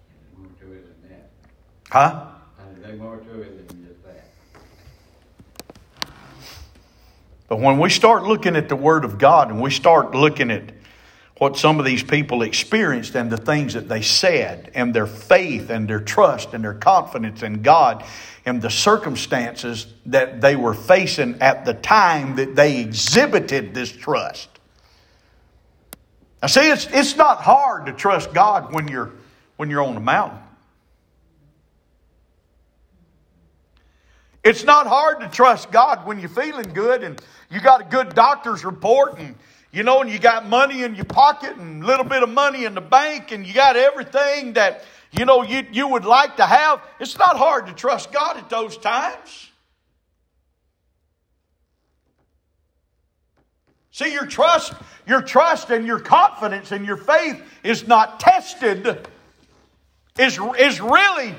There's 0.09 0.35
more 0.35 0.47
to 0.59 0.73
it 0.73 1.01
than 1.03 1.09
that. 1.11 1.29
Huh? 1.91 2.25
And 2.59 2.83
there's 2.83 2.99
more 2.99 3.17
to 3.17 3.41
it 3.43 3.67
than 3.67 3.85
just 3.85 4.03
that. 4.03 4.25
But 7.47 7.59
when 7.59 7.77
we 7.77 7.91
start 7.91 8.23
looking 8.23 8.55
at 8.55 8.67
the 8.67 8.75
Word 8.75 9.05
of 9.05 9.19
God 9.19 9.51
and 9.51 9.61
we 9.61 9.69
start 9.69 10.15
looking 10.15 10.49
at 10.49 10.63
what 11.41 11.57
some 11.57 11.79
of 11.79 11.85
these 11.85 12.03
people 12.03 12.43
experienced 12.43 13.15
and 13.15 13.31
the 13.31 13.35
things 13.35 13.73
that 13.73 13.89
they 13.89 14.03
said 14.03 14.69
and 14.75 14.93
their 14.93 15.07
faith 15.07 15.71
and 15.71 15.87
their 15.87 15.99
trust 15.99 16.53
and 16.53 16.63
their 16.63 16.75
confidence 16.75 17.41
in 17.41 17.63
God 17.63 18.05
and 18.45 18.61
the 18.61 18.69
circumstances 18.69 19.87
that 20.05 20.39
they 20.39 20.55
were 20.55 20.75
facing 20.75 21.41
at 21.41 21.65
the 21.65 21.73
time 21.73 22.35
that 22.35 22.55
they 22.55 22.79
exhibited 22.79 23.73
this 23.73 23.91
trust. 23.91 24.49
Now 26.43 26.47
see, 26.47 26.69
it's, 26.69 26.85
it's 26.91 27.15
not 27.15 27.39
hard 27.41 27.87
to 27.87 27.93
trust 27.93 28.35
God 28.35 28.71
when 28.71 28.87
you're, 28.87 29.09
when 29.57 29.71
you're 29.71 29.81
on 29.81 29.95
the 29.95 29.99
mountain. 29.99 30.37
It's 34.43 34.63
not 34.63 34.85
hard 34.85 35.21
to 35.21 35.27
trust 35.27 35.71
God 35.71 36.05
when 36.05 36.19
you're 36.19 36.29
feeling 36.29 36.71
good 36.71 37.03
and 37.03 37.19
you 37.49 37.59
got 37.61 37.81
a 37.81 37.85
good 37.85 38.13
doctor's 38.13 38.63
report 38.63 39.17
and 39.17 39.33
you 39.71 39.83
know, 39.83 40.01
and 40.01 40.09
you 40.09 40.19
got 40.19 40.45
money 40.45 40.83
in 40.83 40.95
your 40.95 41.05
pocket 41.05 41.55
and 41.55 41.83
a 41.83 41.85
little 41.85 42.03
bit 42.03 42.23
of 42.23 42.29
money 42.29 42.65
in 42.65 42.75
the 42.75 42.81
bank 42.81 43.31
and 43.31 43.45
you 43.45 43.53
got 43.53 43.75
everything 43.77 44.53
that 44.53 44.83
you 45.11 45.25
know 45.25 45.43
you, 45.43 45.65
you 45.71 45.87
would 45.87 46.05
like 46.05 46.37
to 46.37 46.45
have. 46.45 46.81
It's 46.99 47.17
not 47.17 47.37
hard 47.37 47.67
to 47.67 47.73
trust 47.73 48.11
God 48.11 48.37
at 48.37 48.49
those 48.49 48.77
times. 48.77 49.49
See, 53.91 54.13
your 54.13 54.25
trust, 54.25 54.73
your 55.05 55.21
trust 55.21 55.69
and 55.69 55.85
your 55.85 55.99
confidence 55.99 56.71
and 56.71 56.85
your 56.85 56.95
faith 56.97 57.41
is 57.63 57.87
not 57.87 58.21
tested, 58.21 59.07
is, 60.17 60.39
is 60.57 60.79
really, 60.79 61.35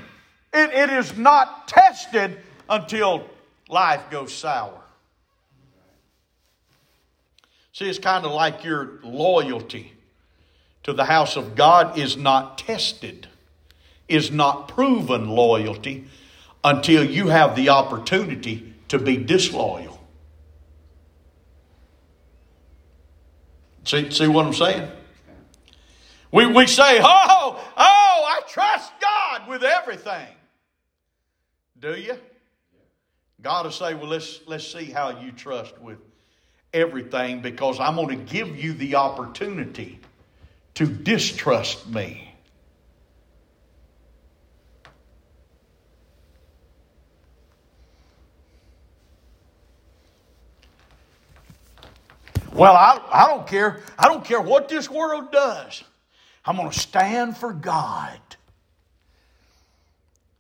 it, 0.53 0.71
it 0.71 0.91
is 0.91 1.17
not 1.17 1.67
tested 1.67 2.39
until 2.69 3.25
life 3.69 4.11
goes 4.11 4.35
sour. 4.35 4.82
See, 7.73 7.89
it's 7.89 7.99
kind 7.99 8.27
of 8.27 8.33
like 8.33 8.65
your 8.65 9.01
loyalty 9.03 9.93
to 10.83 10.93
the 10.93 11.05
house 11.05 11.37
of 11.37 11.55
God 11.55 11.99
is 11.99 12.17
not 12.17 12.59
tested, 12.59 13.29
is 14.09 14.31
not 14.31 14.69
proven 14.69 15.29
loyalty 15.29 16.07
until 16.63 17.05
you 17.05 17.29
have 17.29 17.57
the 17.57 17.71
opportunity 17.71 18.75
to 18.89 18.99
be 18.99 19.17
disloyal. 19.17 19.99
See, 23.85 24.11
see 24.11 24.29
what 24.29 24.47
I'm 24.47 24.53
saying? 24.53 24.91
We, 26.31 26.47
we 26.47 26.67
say, 26.67 27.01
oh, 27.03 27.05
oh, 27.05 28.25
I 28.27 28.43
trust 28.49 28.93
God 29.01 29.49
with 29.49 29.63
everything. 29.63 30.29
Do 31.79 31.95
you? 31.95 32.17
God 33.41 33.65
will 33.65 33.73
say, 33.73 33.95
well, 33.95 34.09
let's, 34.09 34.41
let's 34.47 34.71
see 34.71 34.85
how 34.85 35.21
you 35.21 35.33
trust 35.33 35.79
with 35.81 35.99
everything 36.73 37.41
because 37.41 37.79
I'm 37.79 37.97
going 37.97 38.09
to 38.09 38.33
give 38.33 38.57
you 38.57 38.73
the 38.73 38.97
opportunity 38.97 40.01
to 40.75 40.87
distrust 40.87 41.87
me. 41.89 42.33
Well, 52.53 52.75
I, 52.75 53.01
I 53.11 53.29
don't 53.29 53.47
care. 53.47 53.81
I 53.99 54.09
don't 54.09 54.25
care 54.25 54.41
what 54.41 54.69
this 54.69 54.91
world 54.91 55.33
does. 55.33 55.83
I'm 56.45 56.57
going 56.57 56.71
to 56.71 56.79
stand 56.79 57.37
for 57.37 57.53
God. 57.53 58.21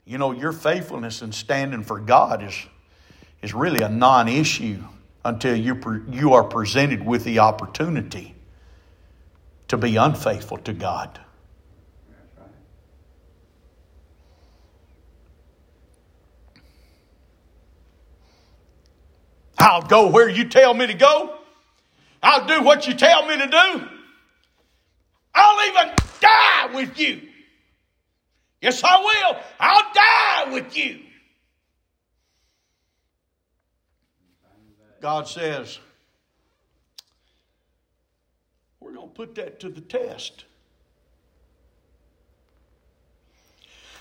You 0.04 0.18
know, 0.18 0.32
your 0.32 0.52
faithfulness 0.52 1.22
in 1.22 1.32
standing 1.32 1.82
for 1.84 1.98
God 2.00 2.42
is, 2.42 2.54
is 3.40 3.54
really 3.54 3.80
a 3.80 3.88
non 3.88 4.28
issue 4.28 4.82
until 5.24 5.56
you, 5.56 5.74
pre- 5.76 6.00
you 6.10 6.34
are 6.34 6.44
presented 6.44 7.04
with 7.04 7.24
the 7.24 7.38
opportunity 7.38 8.34
to 9.68 9.76
be 9.76 9.96
unfaithful 9.96 10.58
to 10.58 10.72
God. 10.72 11.20
I'll 19.58 19.82
go 19.82 20.10
where 20.10 20.28
you 20.28 20.48
tell 20.48 20.74
me 20.74 20.88
to 20.88 20.94
go. 20.94 21.38
I'll 22.22 22.46
do 22.46 22.62
what 22.62 22.86
you 22.86 22.94
tell 22.94 23.26
me 23.26 23.38
to 23.38 23.46
do. 23.46 23.88
I'll 25.34 25.68
even 25.68 25.94
die 26.20 26.74
with 26.74 26.98
you. 26.98 27.22
Yes, 28.60 28.82
I 28.84 28.98
will. 29.00 29.40
I'll 29.58 29.92
die 29.94 30.52
with 30.52 30.76
you. 30.76 31.00
God 35.03 35.26
says, 35.26 35.80
we're 38.78 38.92
going 38.92 39.09
to 39.09 39.14
put 39.14 39.34
that 39.34 39.59
to 39.59 39.68
the 39.68 39.80
test. 39.80 40.44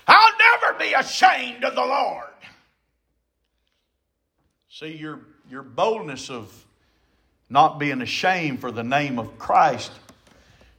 I'll 0.06 0.38
never 0.38 0.78
be 0.78 0.92
ashamed 0.92 1.64
of 1.64 1.74
the 1.74 1.80
Lord. 1.80 2.28
See, 4.70 4.96
your, 4.96 5.18
your 5.50 5.64
boldness 5.64 6.30
of 6.30 6.64
not 7.50 7.80
being 7.80 8.00
ashamed 8.00 8.60
for 8.60 8.70
the 8.70 8.84
name 8.84 9.18
of 9.18 9.36
Christ 9.38 9.90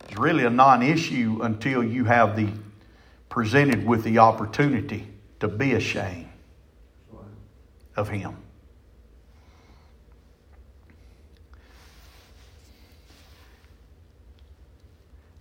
is 0.10 0.18
really 0.18 0.46
a 0.46 0.50
non 0.50 0.82
issue 0.82 1.42
until 1.44 1.84
you 1.84 2.06
have 2.06 2.38
the 2.38 2.48
presented 3.28 3.86
with 3.86 4.04
the 4.06 4.20
opportunity 4.20 5.06
to 5.42 5.50
be 5.50 5.74
ashamed 5.74 6.30
of 7.98 8.08
Him. 8.08 8.38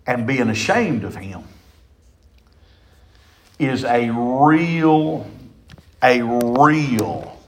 And 0.05 0.27
being 0.27 0.49
ashamed 0.49 1.03
of 1.03 1.15
Him 1.15 1.43
is 3.57 3.85
a 3.85 4.09
real, 4.09 5.25
a 6.01 6.21
real 6.21 7.39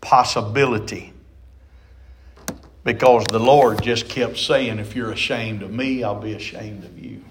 possibility. 0.00 1.12
Because 2.84 3.24
the 3.30 3.38
Lord 3.38 3.82
just 3.82 4.08
kept 4.08 4.38
saying, 4.38 4.78
if 4.78 4.96
you're 4.96 5.12
ashamed 5.12 5.62
of 5.62 5.70
me, 5.70 6.02
I'll 6.02 6.20
be 6.20 6.32
ashamed 6.32 6.84
of 6.84 6.98
you. 6.98 7.22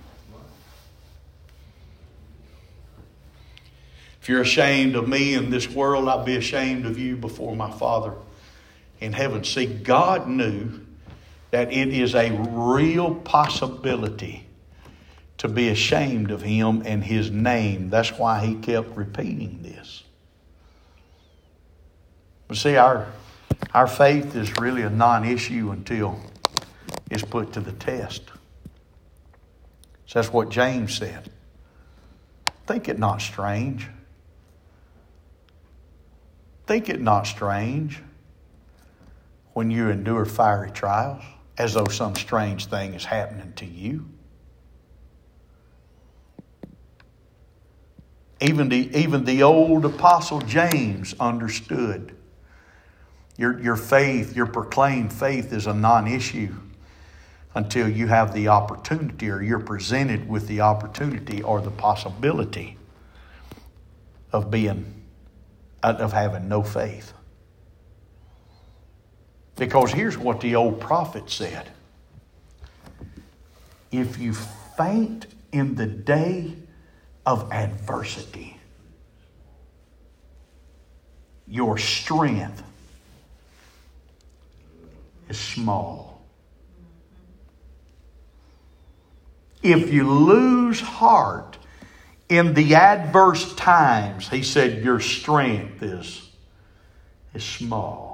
If 4.21 4.29
you're 4.29 4.41
ashamed 4.41 4.95
of 4.95 5.07
me 5.07 5.33
in 5.33 5.49
this 5.49 5.69
world, 5.69 6.07
I'll 6.09 6.25
be 6.25 6.35
ashamed 6.35 6.85
of 6.85 6.99
you 6.99 7.15
before 7.15 7.55
my 7.55 7.71
Father 7.71 8.13
in 8.99 9.13
heaven. 9.13 9.43
See, 9.43 9.65
God 9.65 10.27
knew 10.27 10.81
that 11.51 11.71
it 11.71 11.89
is 11.89 12.13
a 12.13 12.31
real 12.31 13.15
possibility 13.15 14.47
to 15.37 15.47
be 15.47 15.69
ashamed 15.69 16.31
of 16.31 16.41
him 16.41 16.81
and 16.85 17.03
his 17.03 17.31
name. 17.31 17.89
That's 17.89 18.11
why 18.11 18.45
he 18.45 18.55
kept 18.55 18.95
repeating 18.97 19.59
this. 19.61 20.03
But 22.47 22.57
see, 22.57 22.75
our, 22.75 23.07
our 23.73 23.87
faith 23.87 24.35
is 24.35 24.57
really 24.57 24.81
a 24.81 24.89
non 24.89 25.25
issue 25.25 25.71
until 25.71 26.19
it's 27.09 27.23
put 27.23 27.53
to 27.53 27.61
the 27.61 27.73
test. 27.73 28.23
So 30.05 30.19
that's 30.19 30.33
what 30.33 30.49
James 30.49 30.97
said. 30.97 31.29
Think 32.65 32.89
it 32.89 32.97
not 32.97 33.21
strange. 33.21 33.87
Think 36.65 36.89
it 36.89 36.99
not 36.99 37.27
strange 37.27 38.01
when 39.53 39.71
you 39.71 39.89
endure 39.89 40.25
fiery 40.25 40.71
trials 40.71 41.23
as 41.57 41.73
though 41.73 41.87
some 41.87 42.15
strange 42.15 42.67
thing 42.67 42.93
is 42.93 43.05
happening 43.05 43.53
to 43.55 43.65
you. 43.65 44.07
Even 48.39 48.69
the, 48.69 48.95
even 48.95 49.25
the 49.25 49.41
old 49.41 49.83
apostle 49.85 50.41
James 50.41 51.15
understood 51.19 52.15
your, 53.35 53.59
your 53.59 53.75
faith, 53.75 54.35
your 54.35 54.45
proclaimed 54.45 55.11
faith 55.11 55.51
is 55.53 55.65
a 55.67 55.73
non 55.73 56.07
issue 56.07 56.55
until 57.55 57.89
you 57.89 58.07
have 58.07 58.33
the 58.33 58.47
opportunity 58.47 59.29
or 59.29 59.41
you're 59.41 59.59
presented 59.59 60.29
with 60.29 60.47
the 60.47 60.61
opportunity 60.61 61.41
or 61.41 61.59
the 61.59 61.71
possibility 61.71 62.77
of 64.31 64.51
being 64.51 64.93
of 65.83 66.11
having 66.11 66.49
no 66.49 66.61
faith. 66.61 67.13
Because 69.57 69.91
here's 69.91 70.17
what 70.17 70.39
the 70.39 70.55
old 70.55 70.79
prophet 70.79 71.29
said 71.29 71.69
If 73.91 74.17
you 74.19 74.33
faint 74.33 75.25
in 75.51 75.75
the 75.75 75.87
day 75.87 76.53
of 77.25 77.51
adversity, 77.51 78.57
your 81.47 81.77
strength 81.77 82.63
is 85.27 85.37
small. 85.37 86.21
If 89.63 89.91
you 89.91 90.09
lose 90.09 90.79
heart 90.79 91.57
in 92.29 92.53
the 92.53 92.75
adverse 92.75 93.55
times, 93.55 94.29
he 94.29 94.43
said, 94.43 94.83
your 94.83 94.99
strength 94.99 95.81
is, 95.81 96.29
is 97.33 97.43
small. 97.43 98.06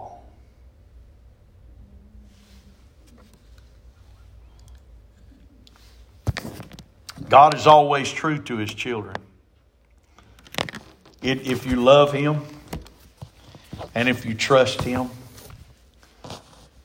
God 7.33 7.55
is 7.55 7.65
always 7.65 8.11
true 8.11 8.37
to 8.43 8.57
his 8.57 8.71
children. 8.71 9.15
If 11.23 11.65
you 11.65 11.77
love 11.77 12.13
him 12.13 12.43
and 13.95 14.07
if 14.07 14.23
you 14.23 14.35
trust 14.35 14.83
him, 14.83 15.09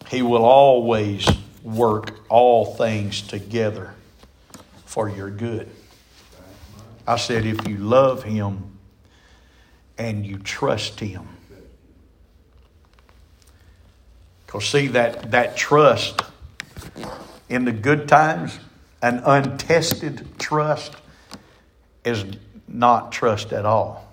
he 0.09 0.23
will 0.23 0.47
always 0.47 1.29
work 1.63 2.19
all 2.31 2.65
things 2.65 3.21
together 3.21 3.95
for 4.87 5.11
your 5.11 5.29
good. 5.29 5.69
I 7.07 7.17
said, 7.17 7.45
if 7.45 7.69
you 7.69 7.77
love 7.77 8.23
Him 8.23 8.79
and 9.99 10.25
you 10.25 10.39
trust 10.39 10.99
Him. 11.01 11.29
Because, 14.47 14.65
see, 14.65 14.87
that, 14.89 15.31
that 15.33 15.59
trust 15.59 16.23
in 17.51 17.67
the 17.67 17.73
good 17.73 18.09
times, 18.09 18.59
an 19.03 19.23
untested 19.25 20.27
trust, 20.39 20.97
is 22.05 22.25
not 22.67 23.13
trust 23.13 23.53
at 23.53 23.65
all. 23.65 24.13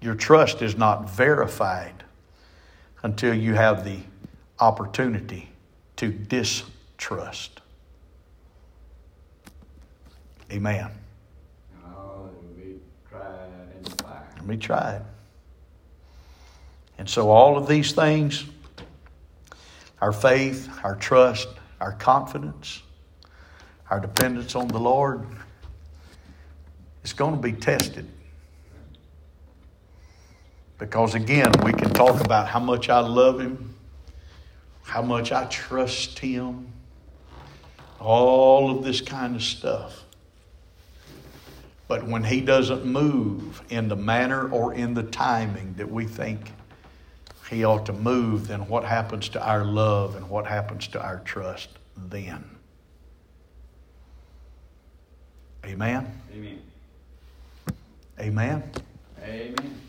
Your 0.00 0.14
trust 0.14 0.62
is 0.62 0.76
not 0.76 1.10
verified 1.10 2.04
until 3.02 3.34
you 3.34 3.54
have 3.54 3.84
the 3.84 3.98
opportunity 4.60 5.48
to 5.96 6.10
distrust. 6.10 7.60
Amen. 10.52 10.90
Oh. 11.84 12.30
It'll 14.36 14.46
be 14.46 14.56
tried. 14.56 15.02
And 16.98 17.08
so, 17.08 17.30
all 17.30 17.56
of 17.56 17.68
these 17.68 17.92
things 17.92 18.44
our 20.00 20.12
faith, 20.12 20.68
our 20.84 20.94
trust, 20.94 21.48
our 21.80 21.92
confidence, 21.92 22.82
our 23.90 24.00
dependence 24.00 24.54
on 24.54 24.68
the 24.68 24.80
Lord 24.80 25.26
it's 27.06 27.12
going 27.12 27.36
to 27.36 27.40
be 27.40 27.52
tested. 27.52 28.04
Because 30.76 31.14
again, 31.14 31.52
we 31.62 31.72
can 31.72 31.90
talk 31.90 32.20
about 32.20 32.48
how 32.48 32.58
much 32.58 32.88
I 32.88 32.98
love 32.98 33.38
Him, 33.38 33.76
how 34.82 35.02
much 35.02 35.30
I 35.30 35.44
trust 35.44 36.18
Him, 36.18 36.66
all 38.00 38.76
of 38.76 38.82
this 38.82 39.00
kind 39.00 39.36
of 39.36 39.42
stuff. 39.44 40.02
But 41.86 42.04
when 42.08 42.24
He 42.24 42.40
doesn't 42.40 42.84
move 42.84 43.62
in 43.68 43.86
the 43.86 43.94
manner 43.94 44.50
or 44.50 44.74
in 44.74 44.94
the 44.94 45.04
timing 45.04 45.74
that 45.74 45.88
we 45.88 46.06
think 46.06 46.50
He 47.50 47.64
ought 47.64 47.86
to 47.86 47.92
move, 47.92 48.48
then 48.48 48.68
what 48.68 48.84
happens 48.84 49.28
to 49.30 49.44
our 49.44 49.64
love 49.64 50.16
and 50.16 50.28
what 50.28 50.46
happens 50.46 50.88
to 50.88 51.02
our 51.02 51.20
trust 51.20 51.68
then? 51.96 52.44
Amen? 55.64 56.20
Amen. 56.32 56.62
Amen? 58.18 58.62
Amen. 59.22 59.80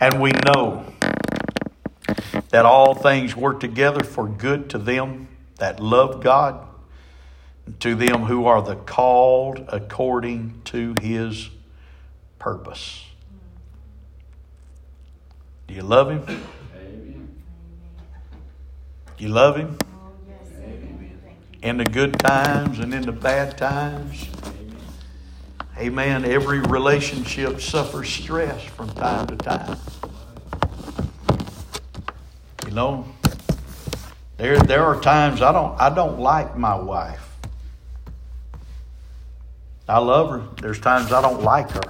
And 0.00 0.20
we 0.20 0.32
know 0.44 0.92
that 2.50 2.66
all 2.66 2.94
things 2.94 3.34
work 3.34 3.60
together 3.60 4.04
for 4.04 4.28
good 4.28 4.68
to 4.70 4.78
them 4.78 5.28
that 5.58 5.80
love 5.80 6.22
God 6.22 6.66
to 7.80 7.94
them 7.94 8.24
who 8.24 8.46
are 8.46 8.62
the 8.62 8.76
called 8.76 9.64
according 9.68 10.60
to 10.66 10.94
his 11.00 11.48
purpose. 12.38 13.04
Do 15.66 15.74
you 15.74 15.82
love 15.82 16.10
him? 16.10 16.22
Amen. 16.28 17.42
You 19.18 19.28
love 19.28 19.56
him? 19.56 19.78
Amen. 20.62 21.20
In 21.62 21.76
the 21.78 21.84
good 21.84 22.18
times 22.20 22.78
and 22.78 22.94
in 22.94 23.02
the 23.02 23.12
bad 23.12 23.58
times? 23.58 24.28
Amen. 25.78 26.24
Every 26.24 26.60
relationship 26.60 27.60
suffers 27.60 28.08
stress 28.08 28.62
from 28.64 28.90
time 28.90 29.26
to 29.26 29.36
time. 29.36 29.78
You 32.66 32.72
know, 32.72 33.06
there, 34.36 34.58
there 34.58 34.84
are 34.84 35.00
times 35.00 35.42
I 35.42 35.52
don't, 35.52 35.78
I 35.80 35.94
don't 35.94 36.20
like 36.20 36.56
my 36.56 36.76
wife. 36.76 37.22
I 39.88 39.98
love 39.98 40.30
her. 40.30 40.42
There's 40.60 40.80
times 40.80 41.12
I 41.12 41.22
don't 41.22 41.42
like 41.42 41.70
her. 41.70 41.82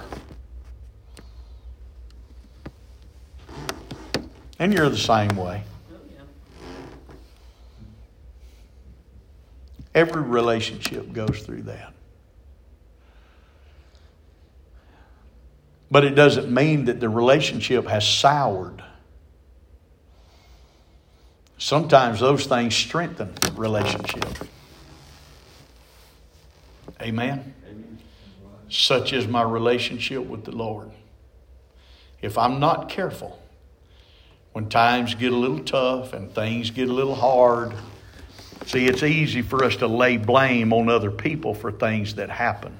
And 4.59 4.73
you're 4.73 4.89
the 4.89 4.97
same 4.97 5.35
way. 5.35 5.63
Every 9.93 10.21
relationship 10.21 11.11
goes 11.11 11.41
through 11.41 11.63
that. 11.63 11.93
But 15.89 16.03
it 16.03 16.11
doesn't 16.11 16.53
mean 16.53 16.85
that 16.85 16.99
the 16.99 17.09
relationship 17.09 17.87
has 17.87 18.07
soured. 18.07 18.83
Sometimes 21.57 22.19
those 22.19 22.45
things 22.45 22.75
strengthen 22.75 23.33
relationship. 23.55 24.25
Amen 27.01 27.53
such 28.69 29.13
is 29.13 29.27
my 29.27 29.41
relationship 29.41 30.25
with 30.25 30.43
the 30.43 30.51
Lord. 30.51 30.91
If 32.21 32.37
I'm 32.37 32.59
not 32.59 32.89
careful, 32.89 33.41
when 34.57 34.67
times 34.69 35.13
get 35.13 35.31
a 35.31 35.35
little 35.37 35.59
tough 35.59 36.13
and 36.13 36.33
things 36.33 36.71
get 36.71 36.89
a 36.89 36.93
little 36.93 37.15
hard, 37.15 37.73
See, 38.67 38.85
it's 38.85 39.01
easy 39.01 39.41
for 39.43 39.63
us 39.63 39.77
to 39.77 39.87
lay 39.87 40.17
blame 40.17 40.73
on 40.73 40.89
other 40.89 41.09
people 41.09 41.53
for 41.53 41.71
things 41.71 42.15
that 42.15 42.29
happen. 42.29 42.75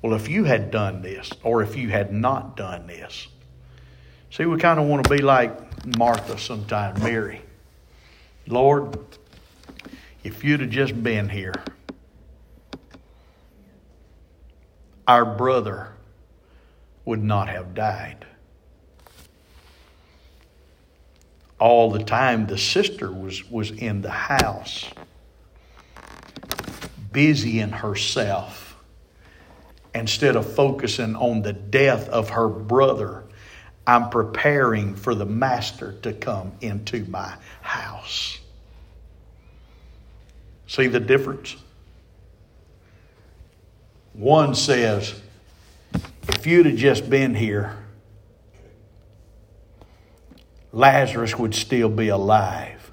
Well, 0.00 0.14
if 0.14 0.26
you 0.26 0.44
had 0.44 0.70
done 0.70 1.02
this, 1.02 1.30
or 1.42 1.62
if 1.62 1.76
you 1.76 1.90
had 1.90 2.14
not 2.14 2.56
done 2.56 2.86
this, 2.86 3.28
see, 4.30 4.46
we 4.46 4.56
kind 4.56 4.80
of 4.80 4.86
want 4.86 5.04
to 5.04 5.10
be 5.10 5.20
like 5.20 5.86
Martha 5.98 6.38
sometimes, 6.38 7.02
Mary. 7.02 7.42
Lord, 8.46 8.98
if 10.24 10.42
you'd 10.42 10.60
have 10.60 10.70
just 10.70 11.02
been 11.02 11.28
here, 11.28 11.62
our 15.06 15.26
brother 15.26 15.92
would 17.04 17.22
not 17.22 17.50
have 17.50 17.74
died. 17.74 18.24
All 21.58 21.90
the 21.90 22.04
time, 22.04 22.46
the 22.46 22.58
sister 22.58 23.10
was, 23.10 23.48
was 23.50 23.70
in 23.70 24.02
the 24.02 24.10
house, 24.10 24.90
busy 27.12 27.60
in 27.60 27.70
herself, 27.70 28.76
instead 29.94 30.36
of 30.36 30.52
focusing 30.54 31.16
on 31.16 31.42
the 31.42 31.54
death 31.54 32.08
of 32.10 32.30
her 32.30 32.48
brother. 32.48 33.24
I'm 33.86 34.10
preparing 34.10 34.96
for 34.96 35.14
the 35.14 35.24
master 35.24 35.92
to 36.02 36.12
come 36.12 36.52
into 36.60 37.04
my 37.04 37.34
house. 37.62 38.38
See 40.66 40.88
the 40.88 41.00
difference? 41.00 41.56
One 44.12 44.54
says, 44.54 45.14
if 46.28 46.46
you'd 46.46 46.66
have 46.66 46.76
just 46.76 47.08
been 47.08 47.34
here, 47.34 47.76
Lazarus 50.76 51.38
would 51.38 51.54
still 51.54 51.88
be 51.88 52.08
alive. 52.08 52.90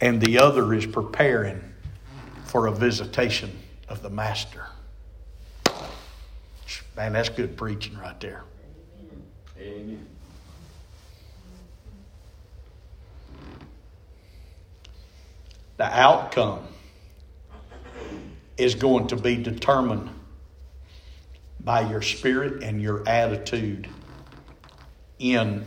And 0.00 0.20
the 0.20 0.40
other 0.40 0.74
is 0.74 0.84
preparing 0.86 1.60
for 2.46 2.66
a 2.66 2.72
visitation 2.72 3.56
of 3.88 4.02
the 4.02 4.10
Master. 4.10 4.66
Man, 6.96 7.12
that's 7.12 7.28
good 7.28 7.56
preaching 7.56 7.96
right 7.96 8.18
there. 8.18 8.42
Amen. 9.56 10.04
The 15.76 15.84
outcome 15.84 16.64
is 18.56 18.74
going 18.74 19.06
to 19.06 19.16
be 19.16 19.36
determined 19.36 20.10
by 21.60 21.88
your 21.88 22.02
spirit 22.02 22.64
and 22.64 22.82
your 22.82 23.08
attitude 23.08 23.88
in 25.18 25.64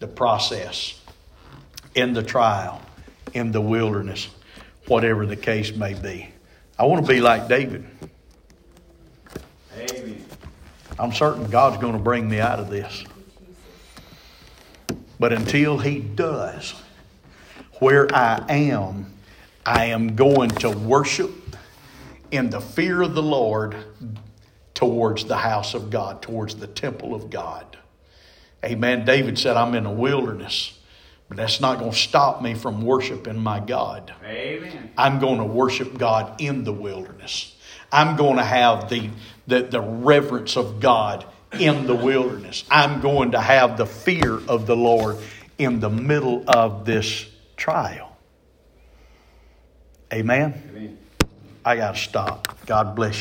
the 0.00 0.06
process, 0.06 1.00
in 1.94 2.12
the 2.12 2.22
trial, 2.22 2.80
in 3.32 3.52
the 3.52 3.60
wilderness, 3.60 4.28
whatever 4.86 5.26
the 5.26 5.36
case 5.36 5.74
may 5.74 5.94
be. 5.94 6.28
I 6.78 6.84
want 6.84 7.04
to 7.06 7.12
be 7.12 7.20
like 7.20 7.48
David. 7.48 7.86
Amen. 9.76 10.24
I'm 10.98 11.12
certain 11.12 11.50
God's 11.50 11.78
going 11.78 11.94
to 11.94 11.98
bring 11.98 12.28
me 12.28 12.40
out 12.40 12.60
of 12.60 12.70
this. 12.70 13.04
But 15.18 15.32
until 15.32 15.78
He 15.78 16.00
does, 16.00 16.74
where 17.78 18.12
I 18.14 18.44
am, 18.48 19.12
I 19.64 19.86
am 19.86 20.14
going 20.14 20.50
to 20.50 20.70
worship 20.70 21.32
in 22.30 22.50
the 22.50 22.60
fear 22.60 23.02
of 23.02 23.14
the 23.14 23.22
Lord 23.22 23.76
towards 24.74 25.24
the 25.24 25.36
house 25.36 25.74
of 25.74 25.90
God, 25.90 26.20
towards 26.20 26.56
the 26.56 26.66
temple 26.66 27.14
of 27.14 27.30
God. 27.30 27.76
Amen. 28.64 29.04
David 29.04 29.38
said, 29.38 29.56
I'm 29.56 29.74
in 29.74 29.86
a 29.86 29.92
wilderness, 29.92 30.78
but 31.28 31.36
that's 31.36 31.60
not 31.60 31.78
going 31.78 31.92
to 31.92 31.96
stop 31.96 32.42
me 32.42 32.54
from 32.54 32.82
worshiping 32.82 33.38
my 33.38 33.60
God. 33.60 34.14
Amen. 34.24 34.90
I'm 34.96 35.18
going 35.18 35.38
to 35.38 35.44
worship 35.44 35.98
God 35.98 36.40
in 36.40 36.64
the 36.64 36.72
wilderness. 36.72 37.54
I'm 37.92 38.16
going 38.16 38.36
to 38.36 38.44
have 38.44 38.88
the, 38.88 39.10
the, 39.46 39.62
the 39.62 39.80
reverence 39.80 40.56
of 40.56 40.80
God 40.80 41.26
in 41.52 41.86
the 41.86 41.94
wilderness. 41.94 42.64
I'm 42.70 43.00
going 43.00 43.32
to 43.32 43.40
have 43.40 43.76
the 43.76 43.86
fear 43.86 44.32
of 44.48 44.66
the 44.66 44.76
Lord 44.76 45.18
in 45.58 45.80
the 45.80 45.90
middle 45.90 46.44
of 46.48 46.84
this 46.84 47.26
trial. 47.56 48.16
Amen. 50.12 50.62
Amen. 50.70 50.98
I 51.64 51.76
got 51.76 51.94
to 51.94 52.00
stop. 52.00 52.58
God 52.66 52.94
bless 52.94 53.10
you. 53.10 53.12